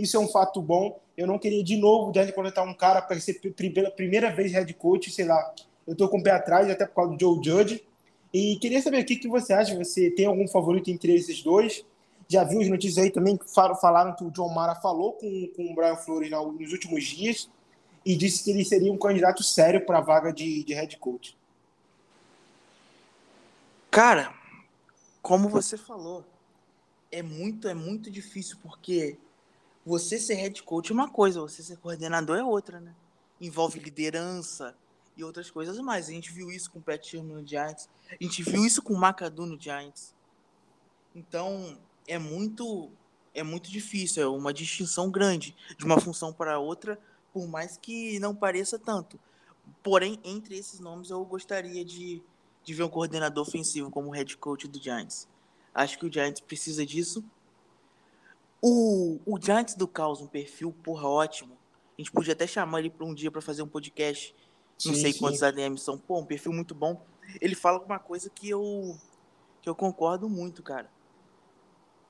isso 0.00 0.16
é 0.16 0.20
um 0.20 0.28
fato 0.28 0.60
bom. 0.62 0.98
Eu 1.16 1.26
não 1.26 1.38
queria 1.38 1.62
de 1.62 1.76
novo 1.76 2.10
de 2.12 2.32
contratar 2.32 2.66
um 2.66 2.74
cara 2.74 3.02
para 3.02 3.18
ser 3.20 3.34
primeira, 3.34 3.90
primeira 3.90 4.30
vez 4.34 4.52
head 4.52 4.72
coach, 4.74 5.10
sei 5.10 5.26
lá. 5.26 5.54
Eu 5.86 5.92
estou 5.92 6.08
com 6.08 6.18
o 6.18 6.22
pé 6.22 6.30
atrás, 6.30 6.70
até 6.70 6.86
por 6.86 6.94
causa 6.94 7.16
do 7.16 7.20
Joe 7.20 7.44
Judge. 7.44 7.84
E 8.32 8.56
queria 8.56 8.80
saber 8.80 9.02
o 9.02 9.04
que, 9.04 9.16
que 9.16 9.28
você 9.28 9.52
acha. 9.52 9.76
Você 9.76 10.10
tem 10.10 10.26
algum 10.26 10.46
favorito 10.48 10.90
entre 10.90 11.14
esses 11.14 11.42
dois? 11.42 11.84
Já 12.28 12.44
viu 12.44 12.60
as 12.60 12.68
notícias 12.68 13.04
aí 13.04 13.10
também 13.10 13.36
que 13.36 13.44
falaram 13.52 14.14
que 14.14 14.22
o 14.22 14.30
John 14.30 14.48
Mara 14.48 14.76
falou 14.76 15.14
com, 15.14 15.48
com 15.56 15.70
o 15.70 15.74
Brian 15.74 15.96
Flores 15.96 16.30
nos 16.30 16.72
últimos 16.72 17.04
dias 17.04 17.50
e 18.04 18.16
disse 18.16 18.44
que 18.44 18.50
ele 18.50 18.64
seria 18.64 18.92
um 18.92 18.96
candidato 18.96 19.42
sério 19.42 19.84
para 19.84 19.98
a 19.98 20.00
vaga 20.00 20.32
de, 20.32 20.62
de 20.62 20.72
head 20.72 20.96
coach. 20.98 21.36
Cara, 23.90 24.32
como 25.20 25.48
você 25.48 25.76
falou, 25.76 26.24
é 27.10 27.22
muito, 27.22 27.66
é 27.66 27.74
muito 27.74 28.10
difícil 28.10 28.56
porque 28.62 29.18
você 29.90 30.20
ser 30.20 30.34
head 30.34 30.62
coach 30.62 30.92
é 30.92 30.94
uma 30.94 31.10
coisa, 31.10 31.40
você 31.40 31.64
ser 31.64 31.76
coordenador 31.78 32.38
é 32.38 32.44
outra, 32.44 32.78
né? 32.78 32.94
Envolve 33.40 33.80
liderança 33.80 34.76
e 35.16 35.24
outras 35.24 35.50
coisas 35.50 35.76
mais. 35.80 36.08
A 36.08 36.12
gente 36.12 36.30
viu 36.30 36.48
isso 36.48 36.70
com 36.70 36.78
o 36.78 36.82
Pat 36.82 37.04
Sherman 37.04 37.42
no 37.42 37.46
Giants, 37.46 37.88
a 38.08 38.22
gente 38.22 38.40
viu 38.44 38.64
isso 38.64 38.80
com 38.82 38.94
o 38.94 38.96
McAdoo 38.96 39.46
no 39.46 39.60
Giants. 39.60 40.14
Então, 41.12 41.76
é 42.06 42.18
muito 42.18 42.88
é 43.34 43.42
muito 43.42 43.68
difícil, 43.68 44.22
é 44.22 44.28
uma 44.28 44.52
distinção 44.52 45.10
grande 45.10 45.56
de 45.76 45.84
uma 45.84 46.00
função 46.00 46.32
para 46.32 46.60
outra, 46.60 46.96
por 47.32 47.48
mais 47.48 47.76
que 47.76 48.20
não 48.20 48.32
pareça 48.32 48.78
tanto. 48.78 49.18
Porém, 49.82 50.20
entre 50.22 50.56
esses 50.56 50.78
nomes 50.78 51.10
eu 51.10 51.24
gostaria 51.24 51.84
de 51.84 52.22
de 52.62 52.74
ver 52.74 52.84
um 52.84 52.88
coordenador 52.88 53.42
ofensivo 53.42 53.90
como 53.90 54.10
head 54.10 54.36
coach 54.36 54.68
do 54.68 54.80
Giants. 54.80 55.26
Acho 55.74 55.98
que 55.98 56.06
o 56.06 56.12
Giants 56.12 56.40
precisa 56.40 56.86
disso. 56.86 57.24
O, 58.62 59.18
o 59.24 59.40
Giants 59.40 59.74
do 59.74 59.88
Caos, 59.88 60.20
um 60.20 60.26
perfil, 60.26 60.74
porra, 60.82 61.08
ótimo. 61.08 61.56
A 61.98 62.00
gente 62.00 62.12
podia 62.12 62.32
até 62.32 62.46
chamar 62.46 62.80
ele 62.80 62.90
para 62.90 63.06
um 63.06 63.14
dia 63.14 63.30
para 63.30 63.40
fazer 63.40 63.62
um 63.62 63.68
podcast. 63.68 64.34
Não 64.84 64.94
sim, 64.94 65.00
sei 65.00 65.12
sim. 65.12 65.18
quantos 65.18 65.42
ADMs 65.42 65.82
são. 65.82 65.98
Pô, 65.98 66.18
um 66.18 66.24
perfil 66.24 66.52
muito 66.52 66.74
bom. 66.74 67.02
Ele 67.40 67.54
fala 67.54 67.78
uma 67.78 67.98
coisa 67.98 68.30
que 68.30 68.48
eu, 68.48 68.98
que 69.60 69.68
eu 69.68 69.74
concordo 69.74 70.28
muito, 70.28 70.62
cara. 70.62 70.90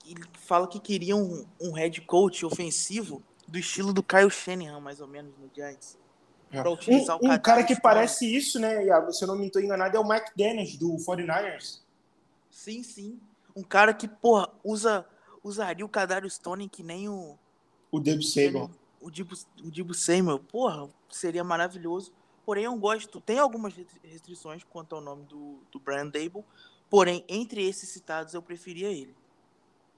ele 0.07 0.25
fala 0.38 0.66
que 0.66 0.80
queria 0.80 1.16
um, 1.16 1.45
um 1.61 1.73
head 1.73 2.00
coach 2.02 2.45
ofensivo 2.47 3.23
do 3.47 3.59
estilo 3.59 3.92
do 3.92 4.02
Kyle 4.02 4.30
Shanahan, 4.30 4.80
mais 4.80 5.00
ou 5.00 5.09
menos, 5.09 5.37
no 5.38 5.50
Giants. 5.54 5.99
É. 6.52 6.62
Um, 6.69 7.33
um 7.33 7.38
cara 7.38 7.62
que 7.62 7.80
parece 7.80 8.26
isso, 8.26 8.59
né, 8.59 8.85
Iago? 8.85 9.12
Se 9.12 9.23
eu 9.23 9.28
não 9.28 9.37
me 9.37 9.47
estou 9.47 9.62
enganado, 9.62 9.97
é 9.97 10.00
o 10.00 10.09
Mike 10.09 10.33
Dennis, 10.37 10.76
do 10.76 10.97
49ers. 10.97 11.80
Sim, 12.50 12.83
sim. 12.83 13.21
Um 13.54 13.62
cara 13.62 13.95
que, 13.95 14.09
porra, 14.09 14.49
usa, 14.64 15.07
usaria 15.43 15.85
o 15.85 15.89
Cadário 15.89 16.29
Stone 16.29 16.69
que 16.69 16.83
nem 16.83 17.09
o. 17.09 17.37
O 17.91 18.01
Debo 18.01 18.23
Samuel. 18.23 18.71
O 19.01 19.11
Debo, 19.11 19.35
o 19.63 19.71
Debo 19.71 19.95
Samuel. 19.95 20.39
Porra, 20.39 20.89
seria 21.09 21.43
maravilhoso. 21.43 22.13
Porém, 22.45 22.65
eu 22.65 22.77
gosto. 22.77 23.21
Tem 23.21 23.39
algumas 23.39 23.75
restrições 24.03 24.65
quanto 24.65 24.95
ao 24.95 25.01
nome 25.01 25.25
do, 25.25 25.59
do 25.71 25.79
Brian 25.79 26.07
Dable. 26.07 26.45
Porém, 26.89 27.25
entre 27.29 27.67
esses 27.67 27.89
citados, 27.89 28.35
eu 28.35 28.43
preferia 28.43 28.89
ele. 28.89 29.15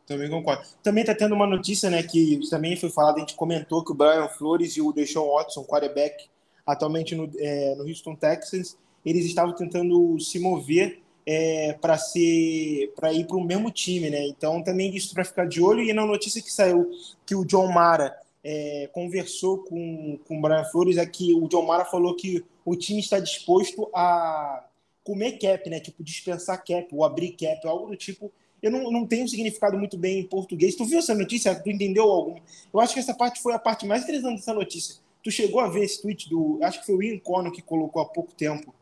Também 0.06 0.28
concordo. 0.28 0.64
Também 0.82 1.02
está 1.02 1.14
tendo 1.14 1.34
uma 1.34 1.46
notícia, 1.46 1.88
né, 1.88 2.02
que 2.02 2.40
também 2.50 2.76
foi 2.76 2.90
falado, 2.90 3.16
a 3.16 3.20
gente 3.20 3.34
comentou 3.34 3.84
que 3.84 3.92
o 3.92 3.94
Brian 3.94 4.28
Flores 4.28 4.76
e 4.76 4.82
o 4.82 4.92
Deshaun 4.92 5.32
Watson, 5.32 5.64
quarterback, 5.64 6.28
atualmente 6.66 7.14
no, 7.14 7.30
é, 7.38 7.74
no 7.76 7.84
Houston 7.84 8.16
Texans, 8.16 8.76
eles 9.06 9.24
estavam 9.24 9.54
tentando 9.54 10.18
se 10.20 10.38
mover 10.38 11.01
é, 11.26 11.72
para 11.80 11.98
ser 11.98 12.92
para 12.96 13.12
ir 13.12 13.26
para 13.26 13.36
o 13.36 13.44
mesmo 13.44 13.70
time, 13.70 14.10
né? 14.10 14.26
Então 14.26 14.62
também 14.62 14.94
isso 14.94 15.14
para 15.14 15.24
ficar 15.24 15.46
de 15.46 15.60
olho 15.60 15.82
e 15.82 15.92
na 15.92 16.04
notícia 16.06 16.42
que 16.42 16.52
saiu 16.52 16.90
que 17.26 17.34
o 17.34 17.44
John 17.44 17.70
Mara 17.72 18.16
é, 18.44 18.88
conversou 18.92 19.58
com, 19.58 20.18
com 20.26 20.38
o 20.38 20.40
Brian 20.40 20.64
Flores 20.64 20.96
é 20.96 21.06
que 21.06 21.34
o 21.34 21.48
John 21.48 21.62
Mara 21.62 21.84
falou 21.84 22.14
que 22.14 22.44
o 22.64 22.76
time 22.76 23.00
está 23.00 23.18
disposto 23.18 23.88
a 23.94 24.66
comer 25.04 25.38
cap, 25.38 25.68
né? 25.68 25.80
Tipo 25.80 26.02
dispensar 26.02 26.62
cap 26.64 26.88
ou 26.92 27.04
abrir 27.04 27.32
cap, 27.32 27.66
algo 27.66 27.86
do 27.86 27.96
tipo. 27.96 28.30
Eu 28.62 28.70
não, 28.70 28.92
não 28.92 29.04
tenho 29.04 29.28
significado 29.28 29.76
muito 29.76 29.98
bem 29.98 30.20
em 30.20 30.26
português. 30.26 30.76
Tu 30.76 30.84
viu 30.84 31.00
essa 31.00 31.14
notícia? 31.14 31.52
Tu 31.52 31.68
entendeu 31.68 32.04
algum? 32.04 32.36
Eu 32.72 32.78
acho 32.78 32.94
que 32.94 33.00
essa 33.00 33.12
parte 33.12 33.42
foi 33.42 33.54
a 33.54 33.58
parte 33.58 33.84
mais 33.84 34.04
interessante 34.04 34.36
dessa 34.36 34.54
notícia 34.54 35.02
Tu 35.22 35.30
chegou 35.30 35.60
a 35.60 35.68
ver 35.68 35.84
esse 35.84 36.02
tweet 36.02 36.28
do. 36.28 36.58
Acho 36.62 36.80
que 36.80 36.86
foi 36.86 36.94
o 36.96 37.02
Ian 37.02 37.18
Conor 37.18 37.52
que 37.52 37.62
colocou 37.62 38.02
há 38.02 38.06
pouco 38.06 38.32
tempo. 38.32 38.74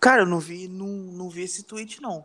Cara, 0.00 0.22
eu 0.22 0.26
não 0.26 0.40
vi, 0.40 0.66
não, 0.66 0.86
não 0.86 1.28
vi 1.28 1.42
esse 1.42 1.62
tweet, 1.62 2.00
não. 2.00 2.24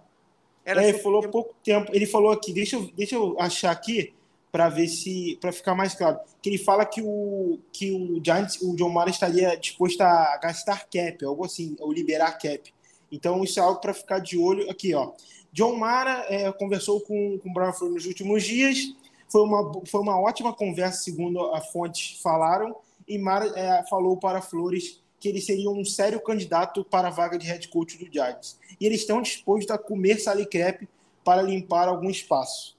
Era 0.63 0.84
é, 0.84 0.89
ele 0.89 1.00
falou 1.00 1.24
há 1.24 1.27
pouco 1.27 1.53
tempo. 1.63 1.91
Ele 1.94 2.05
falou 2.05 2.32
aqui, 2.32 2.53
deixa 2.53 2.77
eu, 2.77 2.89
deixa 2.96 3.15
eu 3.15 3.39
achar 3.39 3.72
aqui 3.72 4.13
para 4.51 4.70
ver 4.70 4.88
se. 4.88 5.38
para 5.41 5.51
ficar 5.51 5.75
mais 5.75 5.94
claro. 5.94 6.17
Que 6.41 6.50
ele 6.50 6.58
fala 6.58 6.86
que 6.86 7.01
o, 7.01 7.60
que 7.72 7.91
o 7.91 8.24
Giants, 8.24 8.62
o 8.62 8.75
John 8.75 8.89
Mara 8.89 9.10
estaria 9.10 9.55
disposto 9.55 10.01
a 10.01 10.38
gastar 10.38 10.86
cap, 10.86 11.24
algo 11.25 11.46
assim, 11.46 11.75
ou 11.79 11.91
liberar 11.91 12.38
cap. 12.38 12.74
Então, 13.12 13.44
isso 13.44 13.60
é 13.60 13.63
algo 13.63 13.79
para 13.79 13.94
ficar 13.94 14.20
de 14.20 14.38
olho 14.38 14.70
aqui, 14.70 14.94
ó. 14.94 15.12
John 15.51 15.75
Mara 15.75 16.25
é, 16.29 16.51
conversou 16.51 17.01
com, 17.01 17.38
com 17.39 17.50
o 17.50 17.53
Brown 17.53 17.72
nos 17.89 18.05
últimos 18.05 18.44
dias 18.44 18.96
foi 19.36 19.41
uma, 19.41 19.82
foi 19.86 20.01
uma 20.01 20.20
ótima 20.20 20.53
conversa, 20.53 21.03
segundo 21.03 21.39
a 21.53 21.62
fonte 21.62 22.20
falaram, 22.22 22.75
e 23.08 23.17
Mara 23.17 23.48
é, 23.55 23.84
falou 23.89 24.17
para 24.17 24.41
Flores 24.41 25.01
que 25.19 25.29
eles 25.29 25.45
seriam 25.45 25.74
um 25.74 25.86
sério 25.86 26.19
candidato 26.22 26.84
para 26.84 27.07
a 27.07 27.12
vaga 27.12 27.38
de 27.38 27.48
head 27.48 27.67
coach 27.69 27.98
do 27.98 28.12
Giants. 28.12 28.60
E 28.79 28.86
eles 28.86 29.01
estão 29.01 29.22
dispostos 29.22 29.72
a 29.72 29.77
comer 29.77 30.19
salicrep 30.19 30.88
para 31.24 31.41
limpar 31.41 31.88
algum 31.88 32.10
espaço. 32.10 32.75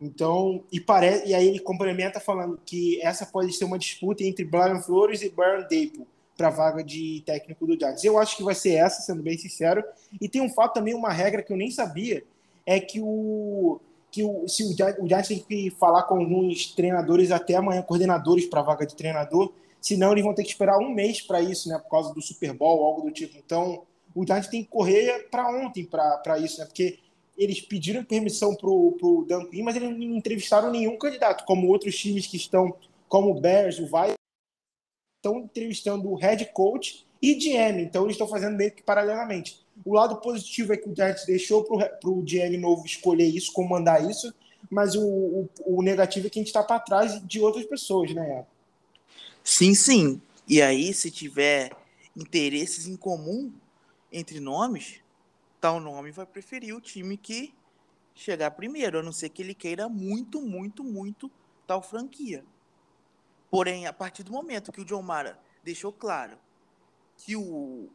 Então, 0.00 0.64
e, 0.72 0.80
pare... 0.80 1.22
e 1.26 1.34
aí 1.34 1.46
ele 1.46 1.60
complementa 1.60 2.18
falando 2.18 2.58
que 2.64 3.00
essa 3.02 3.24
pode 3.24 3.52
ser 3.52 3.64
uma 3.64 3.78
disputa 3.78 4.24
entre 4.24 4.44
Brian 4.44 4.80
Flores 4.80 5.22
e 5.22 5.28
Brian 5.28 5.60
Dable 5.60 6.06
para 6.36 6.48
a 6.48 6.50
vaga 6.50 6.82
de 6.82 7.22
técnico 7.24 7.66
do 7.66 7.78
Giants. 7.78 8.02
Eu 8.02 8.18
acho 8.18 8.36
que 8.36 8.42
vai 8.42 8.54
ser 8.54 8.74
essa, 8.74 9.02
sendo 9.02 9.22
bem 9.22 9.38
sincero. 9.38 9.84
E 10.20 10.28
tem 10.28 10.42
um 10.42 10.48
fato 10.48 10.74
também, 10.74 10.94
uma 10.94 11.12
regra 11.12 11.42
que 11.42 11.52
eu 11.52 11.56
nem 11.56 11.70
sabia, 11.70 12.24
é 12.66 12.80
que 12.80 13.00
o 13.00 13.80
que 14.10 14.22
o, 14.22 14.46
se 14.46 14.62
o, 14.62 14.76
Giants, 14.76 14.98
o 15.02 15.08
Giants 15.08 15.28
tem 15.28 15.38
que 15.38 15.70
falar 15.70 16.02
com 16.02 16.16
alguns 16.16 16.66
treinadores 16.74 17.30
até 17.30 17.54
amanhã, 17.54 17.80
coordenadores 17.80 18.44
para 18.44 18.60
a 18.60 18.62
vaga 18.62 18.86
de 18.86 18.94
treinador, 18.94 19.52
senão 19.82 20.12
eles 20.12 20.24
vão 20.24 20.32
ter 20.32 20.44
que 20.44 20.50
esperar 20.50 20.78
um 20.78 20.94
mês 20.94 21.20
para 21.20 21.42
isso, 21.42 21.68
né, 21.68 21.76
por 21.76 21.90
causa 21.90 22.14
do 22.14 22.22
Super 22.22 22.52
Bowl, 22.54 22.84
algo 22.84 23.02
do 23.02 23.10
tipo. 23.10 23.36
Então, 23.36 23.82
o 24.14 24.24
Giants 24.24 24.46
tem 24.48 24.62
que 24.62 24.70
correr 24.70 25.28
para 25.28 25.50
ontem 25.50 25.84
para 25.84 26.38
isso, 26.38 26.60
né, 26.60 26.66
porque 26.66 27.00
eles 27.36 27.60
pediram 27.60 28.04
permissão 28.04 28.54
para 28.54 28.70
o 28.70 29.26
Dan 29.28 29.46
Quinn, 29.46 29.64
mas 29.64 29.74
eles 29.74 29.90
não 29.90 30.16
entrevistaram 30.16 30.70
nenhum 30.70 30.96
candidato, 30.96 31.44
como 31.44 31.66
outros 31.66 31.96
times 31.96 32.26
que 32.26 32.36
estão, 32.36 32.74
como 33.08 33.32
o 33.32 33.40
Bears, 33.40 33.80
o 33.80 33.86
Vikings, 33.86 34.14
estão 35.18 35.40
entrevistando 35.40 36.08
o 36.08 36.14
head 36.14 36.44
coach 36.52 37.06
e 37.20 37.34
GM, 37.34 37.82
então 37.82 38.04
eles 38.04 38.14
estão 38.14 38.28
fazendo 38.28 38.56
meio 38.56 38.72
que 38.72 38.82
paralelamente. 38.82 39.64
O 39.84 39.94
lado 39.94 40.16
positivo 40.16 40.72
é 40.72 40.76
que 40.76 40.88
o 40.88 40.94
Giants 40.94 41.24
deixou 41.24 41.64
para 41.64 42.10
o 42.10 42.22
GM 42.22 42.56
novo 42.58 42.84
escolher 42.86 43.26
isso, 43.26 43.52
comandar 43.52 44.08
isso, 44.08 44.32
mas 44.70 44.94
o, 44.94 45.02
o, 45.02 45.48
o 45.66 45.82
negativo 45.82 46.26
é 46.26 46.30
que 46.30 46.38
a 46.38 46.42
gente 46.42 46.48
está 46.48 46.62
para 46.62 46.80
trás 46.80 47.20
de 47.26 47.40
outras 47.40 47.64
pessoas, 47.64 48.14
né? 48.14 48.44
Sim, 49.44 49.74
sim. 49.74 50.22
E 50.48 50.62
aí, 50.62 50.94
se 50.94 51.10
tiver 51.10 51.76
interesses 52.16 52.86
em 52.86 52.96
comum 52.96 53.52
entre 54.10 54.38
nomes, 54.38 55.00
tal 55.60 55.80
nome 55.80 56.10
vai 56.10 56.26
preferir 56.26 56.76
o 56.76 56.80
time 56.80 57.16
que 57.16 57.52
chegar 58.14 58.50
primeiro, 58.52 58.98
a 58.98 59.02
não 59.02 59.12
ser 59.12 59.30
que 59.30 59.42
ele 59.42 59.54
queira 59.54 59.88
muito, 59.88 60.40
muito, 60.40 60.84
muito 60.84 61.30
tal 61.66 61.82
franquia. 61.82 62.44
Porém, 63.50 63.86
a 63.86 63.92
partir 63.92 64.22
do 64.22 64.32
momento 64.32 64.70
que 64.70 64.80
o 64.80 64.84
John 64.84 65.02
Mara 65.02 65.38
deixou 65.64 65.92
claro 65.92 66.38
que 67.16 67.36
o, 67.36 67.88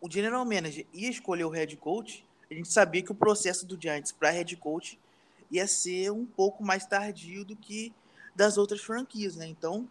o 0.00 0.10
general 0.10 0.44
manager 0.44 0.86
ia 0.92 1.08
escolher 1.08 1.44
o 1.44 1.50
head 1.50 1.76
coach, 1.76 2.24
a 2.50 2.54
gente 2.54 2.72
sabia 2.72 3.02
que 3.02 3.12
o 3.12 3.14
processo 3.14 3.64
do 3.66 3.80
Giants 3.80 4.12
para 4.12 4.30
head 4.30 4.56
coach 4.56 4.98
ia 5.50 5.66
ser 5.66 6.10
um 6.10 6.26
pouco 6.26 6.64
mais 6.64 6.84
tardio 6.86 7.44
do 7.44 7.56
que 7.56 7.92
das 8.34 8.56
outras 8.58 8.80
franquias, 8.80 9.36
né? 9.36 9.46
Então, 9.46 9.88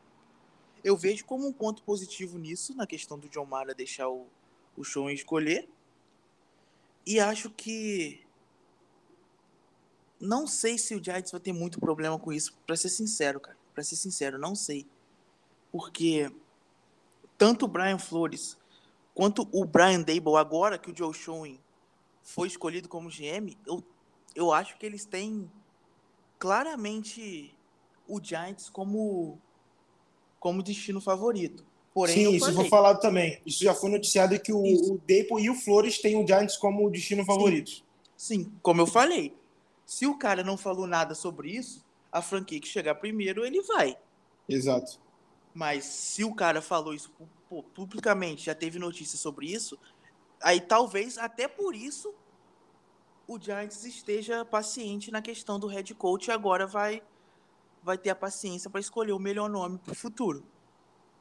eu 0.83 0.97
vejo 0.97 1.25
como 1.25 1.47
um 1.47 1.53
ponto 1.53 1.83
positivo 1.83 2.37
nisso, 2.37 2.75
na 2.75 2.87
questão 2.87 3.17
do 3.17 3.29
John 3.29 3.45
Mara 3.45 3.73
deixar 3.73 4.09
o, 4.09 4.27
o 4.77 4.83
show 4.83 5.09
escolher. 5.09 5.67
E 7.05 7.19
acho 7.19 7.49
que 7.49 8.21
não 10.19 10.45
sei 10.45 10.77
se 10.77 10.95
o 10.95 11.03
Giants 11.03 11.31
vai 11.31 11.39
ter 11.39 11.53
muito 11.53 11.79
problema 11.79 12.19
com 12.19 12.31
isso, 12.31 12.57
para 12.65 12.75
ser 12.75 12.89
sincero, 12.89 13.39
cara. 13.39 13.57
Para 13.73 13.83
ser 13.83 13.95
sincero, 13.95 14.37
não 14.37 14.55
sei. 14.55 14.85
Porque 15.71 16.31
tanto 17.37 17.65
o 17.65 17.67
Brian 17.67 17.97
Flores 17.97 18.59
Quanto 19.19 19.49
o 19.51 19.65
Brian 19.65 19.99
Dable, 19.99 20.37
agora 20.37 20.77
que 20.77 20.89
o 20.89 20.95
Joe 20.95 21.13
Schoen 21.13 21.59
foi 22.23 22.47
escolhido 22.47 22.87
como 22.87 23.09
GM, 23.09 23.53
eu, 23.67 23.83
eu 24.33 24.53
acho 24.53 24.77
que 24.77 24.85
eles 24.85 25.03
têm 25.03 25.51
claramente 26.37 27.53
o 28.07 28.23
Giants 28.23 28.69
como, 28.69 29.37
como 30.39 30.63
destino 30.63 31.01
favorito. 31.01 31.65
Porém, 31.93 32.15
Sim, 32.15 32.35
isso 32.35 32.53
foi 32.53 32.69
falado 32.69 32.99
também. 32.99 33.41
Isso 33.45 33.63
já 33.63 33.73
foi 33.73 33.89
noticiado 33.89 34.39
que 34.39 34.53
o, 34.53 34.61
o 34.61 34.97
Dable 34.99 35.43
e 35.43 35.49
o 35.49 35.55
Flores 35.55 35.97
têm 35.99 36.15
o 36.15 36.25
Giants 36.25 36.55
como 36.55 36.89
destino 36.89 37.25
favorito. 37.25 37.71
Sim. 37.71 37.83
Sim, 38.15 38.51
como 38.61 38.81
eu 38.81 38.85
falei. 38.85 39.33
Se 39.85 40.05
o 40.05 40.17
cara 40.17 40.43
não 40.43 40.57
falou 40.57 40.85
nada 40.85 41.15
sobre 41.15 41.49
isso, 41.49 41.83
a 42.11 42.21
franquia 42.21 42.59
que 42.59 42.67
chegar 42.67 42.95
primeiro, 42.95 43.45
ele 43.45 43.61
vai. 43.61 43.97
Exato. 44.47 44.99
Mas 45.53 45.85
se 45.85 46.23
o 46.23 46.33
cara 46.33 46.61
falou 46.61 46.93
isso 46.93 47.11
publicamente 47.73 48.45
já 48.45 48.53
teve 48.53 48.77
notícia 48.77 49.17
sobre 49.17 49.47
isso, 49.51 49.79
aí 50.41 50.61
talvez 50.61 51.17
até 51.17 51.47
por 51.47 51.75
isso 51.75 52.13
o 53.27 53.39
Giants 53.39 53.83
esteja 53.85 54.45
paciente 54.45 55.11
na 55.11 55.21
questão 55.21 55.59
do 55.59 55.67
head 55.67 55.93
coach 55.95 56.27
e 56.27 56.31
agora 56.31 56.67
vai 56.67 57.01
vai 57.83 57.97
ter 57.97 58.09
a 58.09 58.15
paciência 58.15 58.69
para 58.69 58.79
escolher 58.79 59.11
o 59.11 59.19
melhor 59.19 59.49
nome 59.49 59.77
para 59.77 59.93
o 59.93 59.95
futuro. 59.95 60.43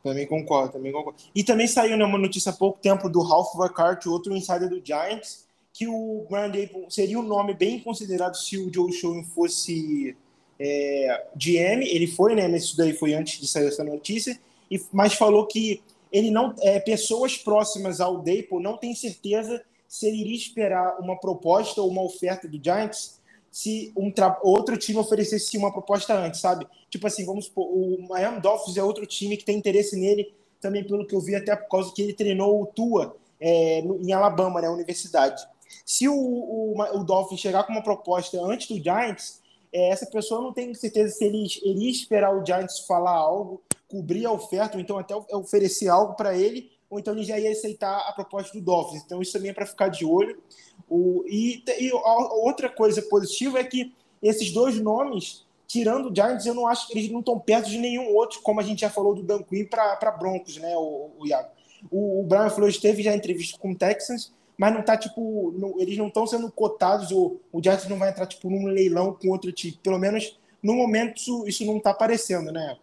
Também 0.02 0.26
concordo, 0.26 0.72
também 0.72 0.92
concordo. 0.92 1.18
E 1.34 1.42
também 1.42 1.66
saiu 1.66 1.96
né, 1.96 2.04
uma 2.04 2.18
notícia 2.18 2.50
há 2.50 2.54
pouco 2.54 2.78
tempo 2.80 3.08
do 3.08 3.20
Ralph 3.20 3.54
Burkhardt, 3.54 4.08
outro 4.08 4.34
insider 4.34 4.68
do 4.68 4.84
Giants, 4.84 5.46
que 5.72 5.86
o 5.86 6.26
Brian 6.28 6.50
Dable 6.50 6.86
seria 6.88 7.18
um 7.18 7.22
nome 7.22 7.54
bem 7.54 7.80
considerado 7.80 8.34
se 8.34 8.56
o 8.56 8.72
Joe 8.72 8.92
Schoen 8.92 9.24
fosse 9.24 10.16
é, 10.58 11.26
GM. 11.34 11.82
Ele 11.82 12.06
foi, 12.06 12.34
né? 12.34 12.48
Mas 12.48 12.64
isso 12.64 12.76
daí 12.76 12.92
foi 12.92 13.14
antes 13.14 13.40
de 13.40 13.46
sair 13.46 13.66
essa 13.66 13.84
notícia. 13.84 14.38
E, 14.70 14.80
mas 14.92 15.14
falou 15.14 15.46
que 15.46 15.82
ele 16.10 16.30
não 16.30 16.54
é, 16.60 16.80
pessoas 16.80 17.36
próximas 17.36 18.00
ao 18.00 18.18
Daypo 18.18 18.60
não 18.60 18.76
têm 18.76 18.94
certeza 18.94 19.62
se 19.86 20.06
ele 20.06 20.20
iria 20.20 20.36
esperar 20.36 20.98
uma 21.00 21.18
proposta 21.18 21.80
ou 21.80 21.88
uma 21.88 22.02
oferta 22.02 22.48
do 22.48 22.62
Giants 22.62 23.17
se 23.50 23.92
um 23.96 24.12
outro 24.42 24.76
time 24.76 24.98
oferecesse 24.98 25.56
uma 25.56 25.72
proposta 25.72 26.14
antes, 26.14 26.40
sabe? 26.40 26.66
Tipo 26.90 27.06
assim, 27.06 27.24
vamos 27.24 27.46
supor, 27.46 27.66
o 27.66 28.06
Miami 28.08 28.40
Dolphins 28.40 28.76
é 28.76 28.82
outro 28.82 29.06
time 29.06 29.36
que 29.36 29.44
tem 29.44 29.56
interesse 29.56 29.96
nele, 29.96 30.34
também 30.60 30.84
pelo 30.84 31.06
que 31.06 31.14
eu 31.14 31.20
vi, 31.20 31.34
até 31.34 31.54
por 31.56 31.68
causa 31.68 31.92
que 31.92 32.02
ele 32.02 32.12
treinou 32.12 32.62
o 32.62 32.66
Tua 32.66 33.16
é, 33.40 33.80
em 33.80 34.12
Alabama, 34.12 34.60
né, 34.60 34.68
universidade. 34.68 35.46
Se 35.84 36.08
o, 36.08 36.14
o, 36.14 36.80
o 36.80 37.04
Dolphins 37.04 37.40
chegar 37.40 37.64
com 37.64 37.72
uma 37.72 37.82
proposta 37.82 38.40
antes 38.42 38.68
do 38.68 38.82
Giants, 38.82 39.40
é, 39.72 39.90
essa 39.90 40.06
pessoa 40.06 40.40
não 40.40 40.52
tem 40.52 40.72
certeza 40.74 41.14
se 41.14 41.24
ele 41.24 41.46
iria 41.64 41.90
esperar 41.90 42.34
o 42.34 42.44
Giants 42.44 42.80
falar 42.80 43.16
algo 43.16 43.62
cobrir 43.88 44.26
a 44.26 44.32
oferta, 44.32 44.76
ou 44.76 44.80
então 44.80 44.98
até 44.98 45.14
oferecer 45.34 45.88
algo 45.88 46.14
para 46.14 46.36
ele, 46.36 46.70
ou 46.90 46.98
então 46.98 47.14
ele 47.14 47.24
já 47.24 47.38
ia 47.38 47.50
aceitar 47.50 48.06
a 48.06 48.12
proposta 48.12 48.56
do 48.56 48.64
Dolphins. 48.64 49.02
Então 49.02 49.20
isso 49.20 49.32
também 49.32 49.50
é 49.50 49.54
para 49.54 49.66
ficar 49.66 49.88
de 49.88 50.04
olho. 50.04 50.40
O, 50.88 51.24
e, 51.26 51.62
e 51.78 51.92
outra 51.92 52.68
coisa 52.68 53.02
positiva 53.02 53.58
é 53.58 53.64
que 53.64 53.92
esses 54.22 54.50
dois 54.50 54.80
nomes, 54.80 55.46
tirando 55.66 56.10
o 56.10 56.14
Giants, 56.14 56.46
eu 56.46 56.54
não 56.54 56.66
acho 56.66 56.88
que 56.88 56.98
eles 56.98 57.10
não 57.10 57.20
estão 57.20 57.38
perto 57.38 57.68
de 57.68 57.78
nenhum 57.78 58.14
outro, 58.14 58.40
como 58.40 58.60
a 58.60 58.62
gente 58.62 58.80
já 58.80 58.90
falou 58.90 59.14
do 59.14 59.22
Dan 59.22 59.42
Quinn 59.42 59.66
para 59.66 60.10
Broncos, 60.12 60.56
né, 60.56 60.74
o, 60.76 61.10
o 61.18 61.26
Iago. 61.26 61.50
O, 61.90 62.20
o 62.20 62.24
Brian 62.24 62.50
Flores 62.50 62.78
teve 62.78 63.02
já 63.02 63.14
entrevista 63.14 63.58
com 63.58 63.72
o 63.72 63.76
Texans, 63.76 64.32
mas 64.56 64.74
não 64.74 64.82
tá, 64.82 64.96
tipo, 64.96 65.52
no, 65.56 65.80
eles 65.80 65.96
não 65.96 66.08
estão 66.08 66.26
sendo 66.26 66.50
cotados, 66.50 67.12
ou 67.12 67.40
o 67.52 67.62
Giants 67.62 67.88
não 67.88 67.98
vai 67.98 68.10
entrar, 68.10 68.26
tipo, 68.26 68.50
num 68.50 68.66
leilão 68.66 69.14
com 69.14 69.28
outro 69.28 69.52
time. 69.52 69.78
Pelo 69.80 69.98
menos, 69.98 70.36
no 70.60 70.74
momento, 70.74 71.16
isso, 71.18 71.46
isso 71.46 71.64
não 71.64 71.78
tá 71.78 71.90
aparecendo, 71.90 72.50
né? 72.50 72.76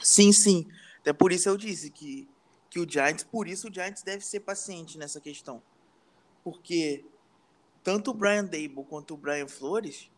Sim, 0.00 0.32
sim. 0.32 0.66
Até 1.00 1.12
por 1.12 1.32
isso 1.32 1.48
eu 1.48 1.56
disse 1.56 1.90
que, 1.90 2.28
que 2.70 2.78
o 2.78 2.88
Giants, 2.88 3.24
por 3.24 3.48
isso 3.48 3.68
o 3.68 3.74
Giants 3.74 4.02
deve 4.02 4.24
ser 4.24 4.40
paciente 4.40 4.96
nessa 4.98 5.20
questão. 5.20 5.60
Porque 6.46 7.04
tanto 7.82 8.12
o 8.12 8.14
Brian 8.14 8.44
Dable 8.44 8.84
quanto 8.88 9.14
o 9.14 9.16
Brian 9.16 9.48
Flores, 9.48 10.08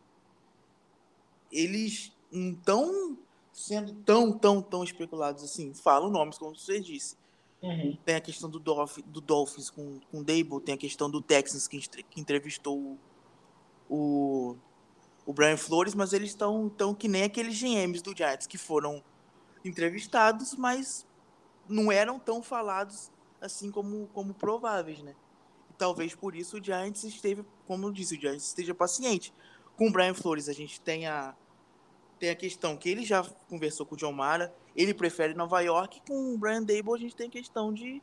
eles 1.51 2.15
não 2.31 2.51
estão 2.51 3.17
sendo 3.51 3.93
tão, 4.03 4.31
tão, 4.31 4.61
tão 4.61 4.83
especulados 4.83 5.43
assim. 5.43 5.73
Falo 5.73 6.07
nomes, 6.07 6.37
como 6.37 6.55
você 6.55 6.79
disse. 6.79 7.17
Uhum. 7.63 7.97
Tem 8.05 8.13
a 8.13 8.21
questão 8.21 8.47
do, 8.47 8.59
Dolph, 8.59 8.99
do 9.07 9.19
Dolphins 9.19 9.71
com, 9.71 9.99
com 10.11 10.19
o 10.19 10.23
Dable, 10.23 10.61
tem 10.61 10.75
a 10.75 10.77
questão 10.77 11.09
do 11.09 11.19
Texans 11.19 11.67
que, 11.67 11.79
que 11.79 12.21
entrevistou 12.21 12.95
o, 13.89 14.55
o 15.25 15.33
Brian 15.33 15.57
Flores, 15.57 15.95
mas 15.95 16.13
eles 16.13 16.29
estão 16.29 16.69
tão 16.69 16.93
que 16.93 17.07
nem 17.07 17.23
aqueles 17.23 17.59
GMs 17.59 18.03
do 18.03 18.15
Giants 18.15 18.45
que 18.45 18.59
foram 18.59 19.03
entrevistados, 19.65 20.53
mas 20.53 21.07
não 21.67 21.91
eram 21.91 22.19
tão 22.19 22.43
falados 22.43 23.11
assim 23.41 23.71
como, 23.71 24.07
como 24.13 24.35
prováveis, 24.35 25.01
né? 25.01 25.15
Talvez 25.79 26.13
por 26.13 26.35
isso 26.35 26.57
o 26.57 26.63
Giants 26.63 27.05
esteve, 27.05 27.45
como 27.65 27.87
eu 27.87 27.91
disse, 27.91 28.17
o 28.17 28.19
Giants 28.19 28.45
esteja 28.45 28.75
paciente. 28.75 29.33
Com 29.77 29.87
o 29.87 29.91
Brian 29.91 30.13
Flores 30.13 30.49
a 30.49 30.53
gente 30.53 30.81
tem 30.81 31.07
a, 31.07 31.33
tem 32.19 32.29
a 32.29 32.35
questão 32.35 32.75
que 32.75 32.89
ele 32.89 33.05
já 33.05 33.23
conversou 33.49 33.85
com 33.85 33.95
o 33.95 33.97
John 33.97 34.11
Mara, 34.11 34.53
ele 34.75 34.93
prefere 34.93 35.33
Nova 35.33 35.61
York. 35.61 36.01
Com 36.05 36.33
o 36.33 36.37
Brian 36.37 36.61
Dable, 36.61 36.93
a 36.93 36.97
gente 36.97 37.15
tem 37.15 37.27
a 37.27 37.31
questão 37.31 37.73
de, 37.73 38.01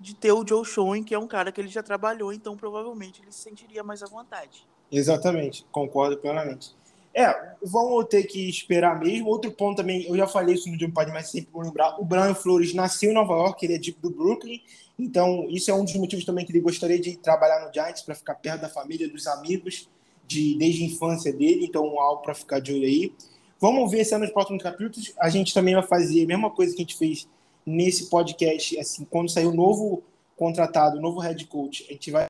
de 0.00 0.14
ter 0.14 0.32
o 0.32 0.42
Joe 0.44 0.64
Schoen, 0.64 1.04
que 1.04 1.14
é 1.14 1.18
um 1.18 1.28
cara 1.28 1.52
que 1.52 1.60
ele 1.60 1.68
já 1.68 1.82
trabalhou, 1.82 2.32
então 2.32 2.56
provavelmente 2.56 3.20
ele 3.20 3.30
se 3.30 3.42
sentiria 3.42 3.84
mais 3.84 4.02
à 4.02 4.06
vontade. 4.06 4.66
Exatamente, 4.90 5.66
concordo 5.70 6.16
plenamente. 6.16 6.74
É, 7.12 7.54
vamos 7.62 8.06
ter 8.06 8.24
que 8.24 8.48
esperar 8.48 8.98
mesmo. 8.98 9.28
Outro 9.28 9.50
ponto 9.50 9.78
também, 9.78 10.06
eu 10.06 10.16
já 10.16 10.26
falei 10.26 10.54
isso 10.54 10.70
no 10.70 10.78
Jump 10.78 10.92
Pad, 10.92 11.10
mas 11.10 11.30
sempre 11.30 11.50
vou 11.52 11.62
lembrar: 11.62 12.00
o 12.00 12.04
Brian 12.04 12.34
Flores 12.34 12.72
nasceu 12.72 13.10
em 13.10 13.14
Nova 13.14 13.34
York, 13.34 13.64
ele 13.64 13.74
é 13.74 13.78
tipo 13.78 14.00
do 14.00 14.10
Brooklyn, 14.14 14.60
então 14.98 15.46
isso 15.48 15.70
é 15.70 15.74
um 15.74 15.84
dos 15.84 15.94
motivos 15.96 16.24
também 16.24 16.44
que 16.44 16.52
ele 16.52 16.60
gostaria 16.60 17.00
de 17.00 17.16
trabalhar 17.16 17.66
no 17.66 17.72
Giants 17.72 18.02
para 18.02 18.14
ficar 18.14 18.36
perto 18.36 18.60
da 18.60 18.68
família, 18.68 19.08
dos 19.08 19.26
amigos, 19.26 19.88
de 20.26 20.56
desde 20.56 20.84
a 20.84 20.86
infância 20.86 21.32
dele, 21.32 21.64
então 21.64 21.98
algo 21.98 22.22
para 22.22 22.34
ficar 22.34 22.60
de 22.60 22.72
olho 22.72 22.84
aí. 22.84 23.12
Vamos 23.58 23.90
ver 23.90 24.04
se 24.04 24.16
nos 24.16 24.30
próximos 24.30 24.62
capítulos 24.62 25.12
a 25.18 25.28
gente 25.28 25.52
também 25.52 25.74
vai 25.74 25.82
fazer 25.82 26.22
a 26.22 26.26
mesma 26.26 26.50
coisa 26.50 26.74
que 26.74 26.80
a 26.80 26.84
gente 26.84 26.96
fez 26.96 27.28
nesse 27.66 28.08
podcast, 28.08 28.78
assim, 28.78 29.04
quando 29.04 29.30
sair 29.30 29.46
o 29.46 29.54
novo 29.54 30.02
contratado, 30.36 30.96
o 30.96 31.00
novo 31.00 31.20
head 31.20 31.44
coach, 31.46 31.84
a 31.88 31.92
gente 31.92 32.10
vai 32.10 32.26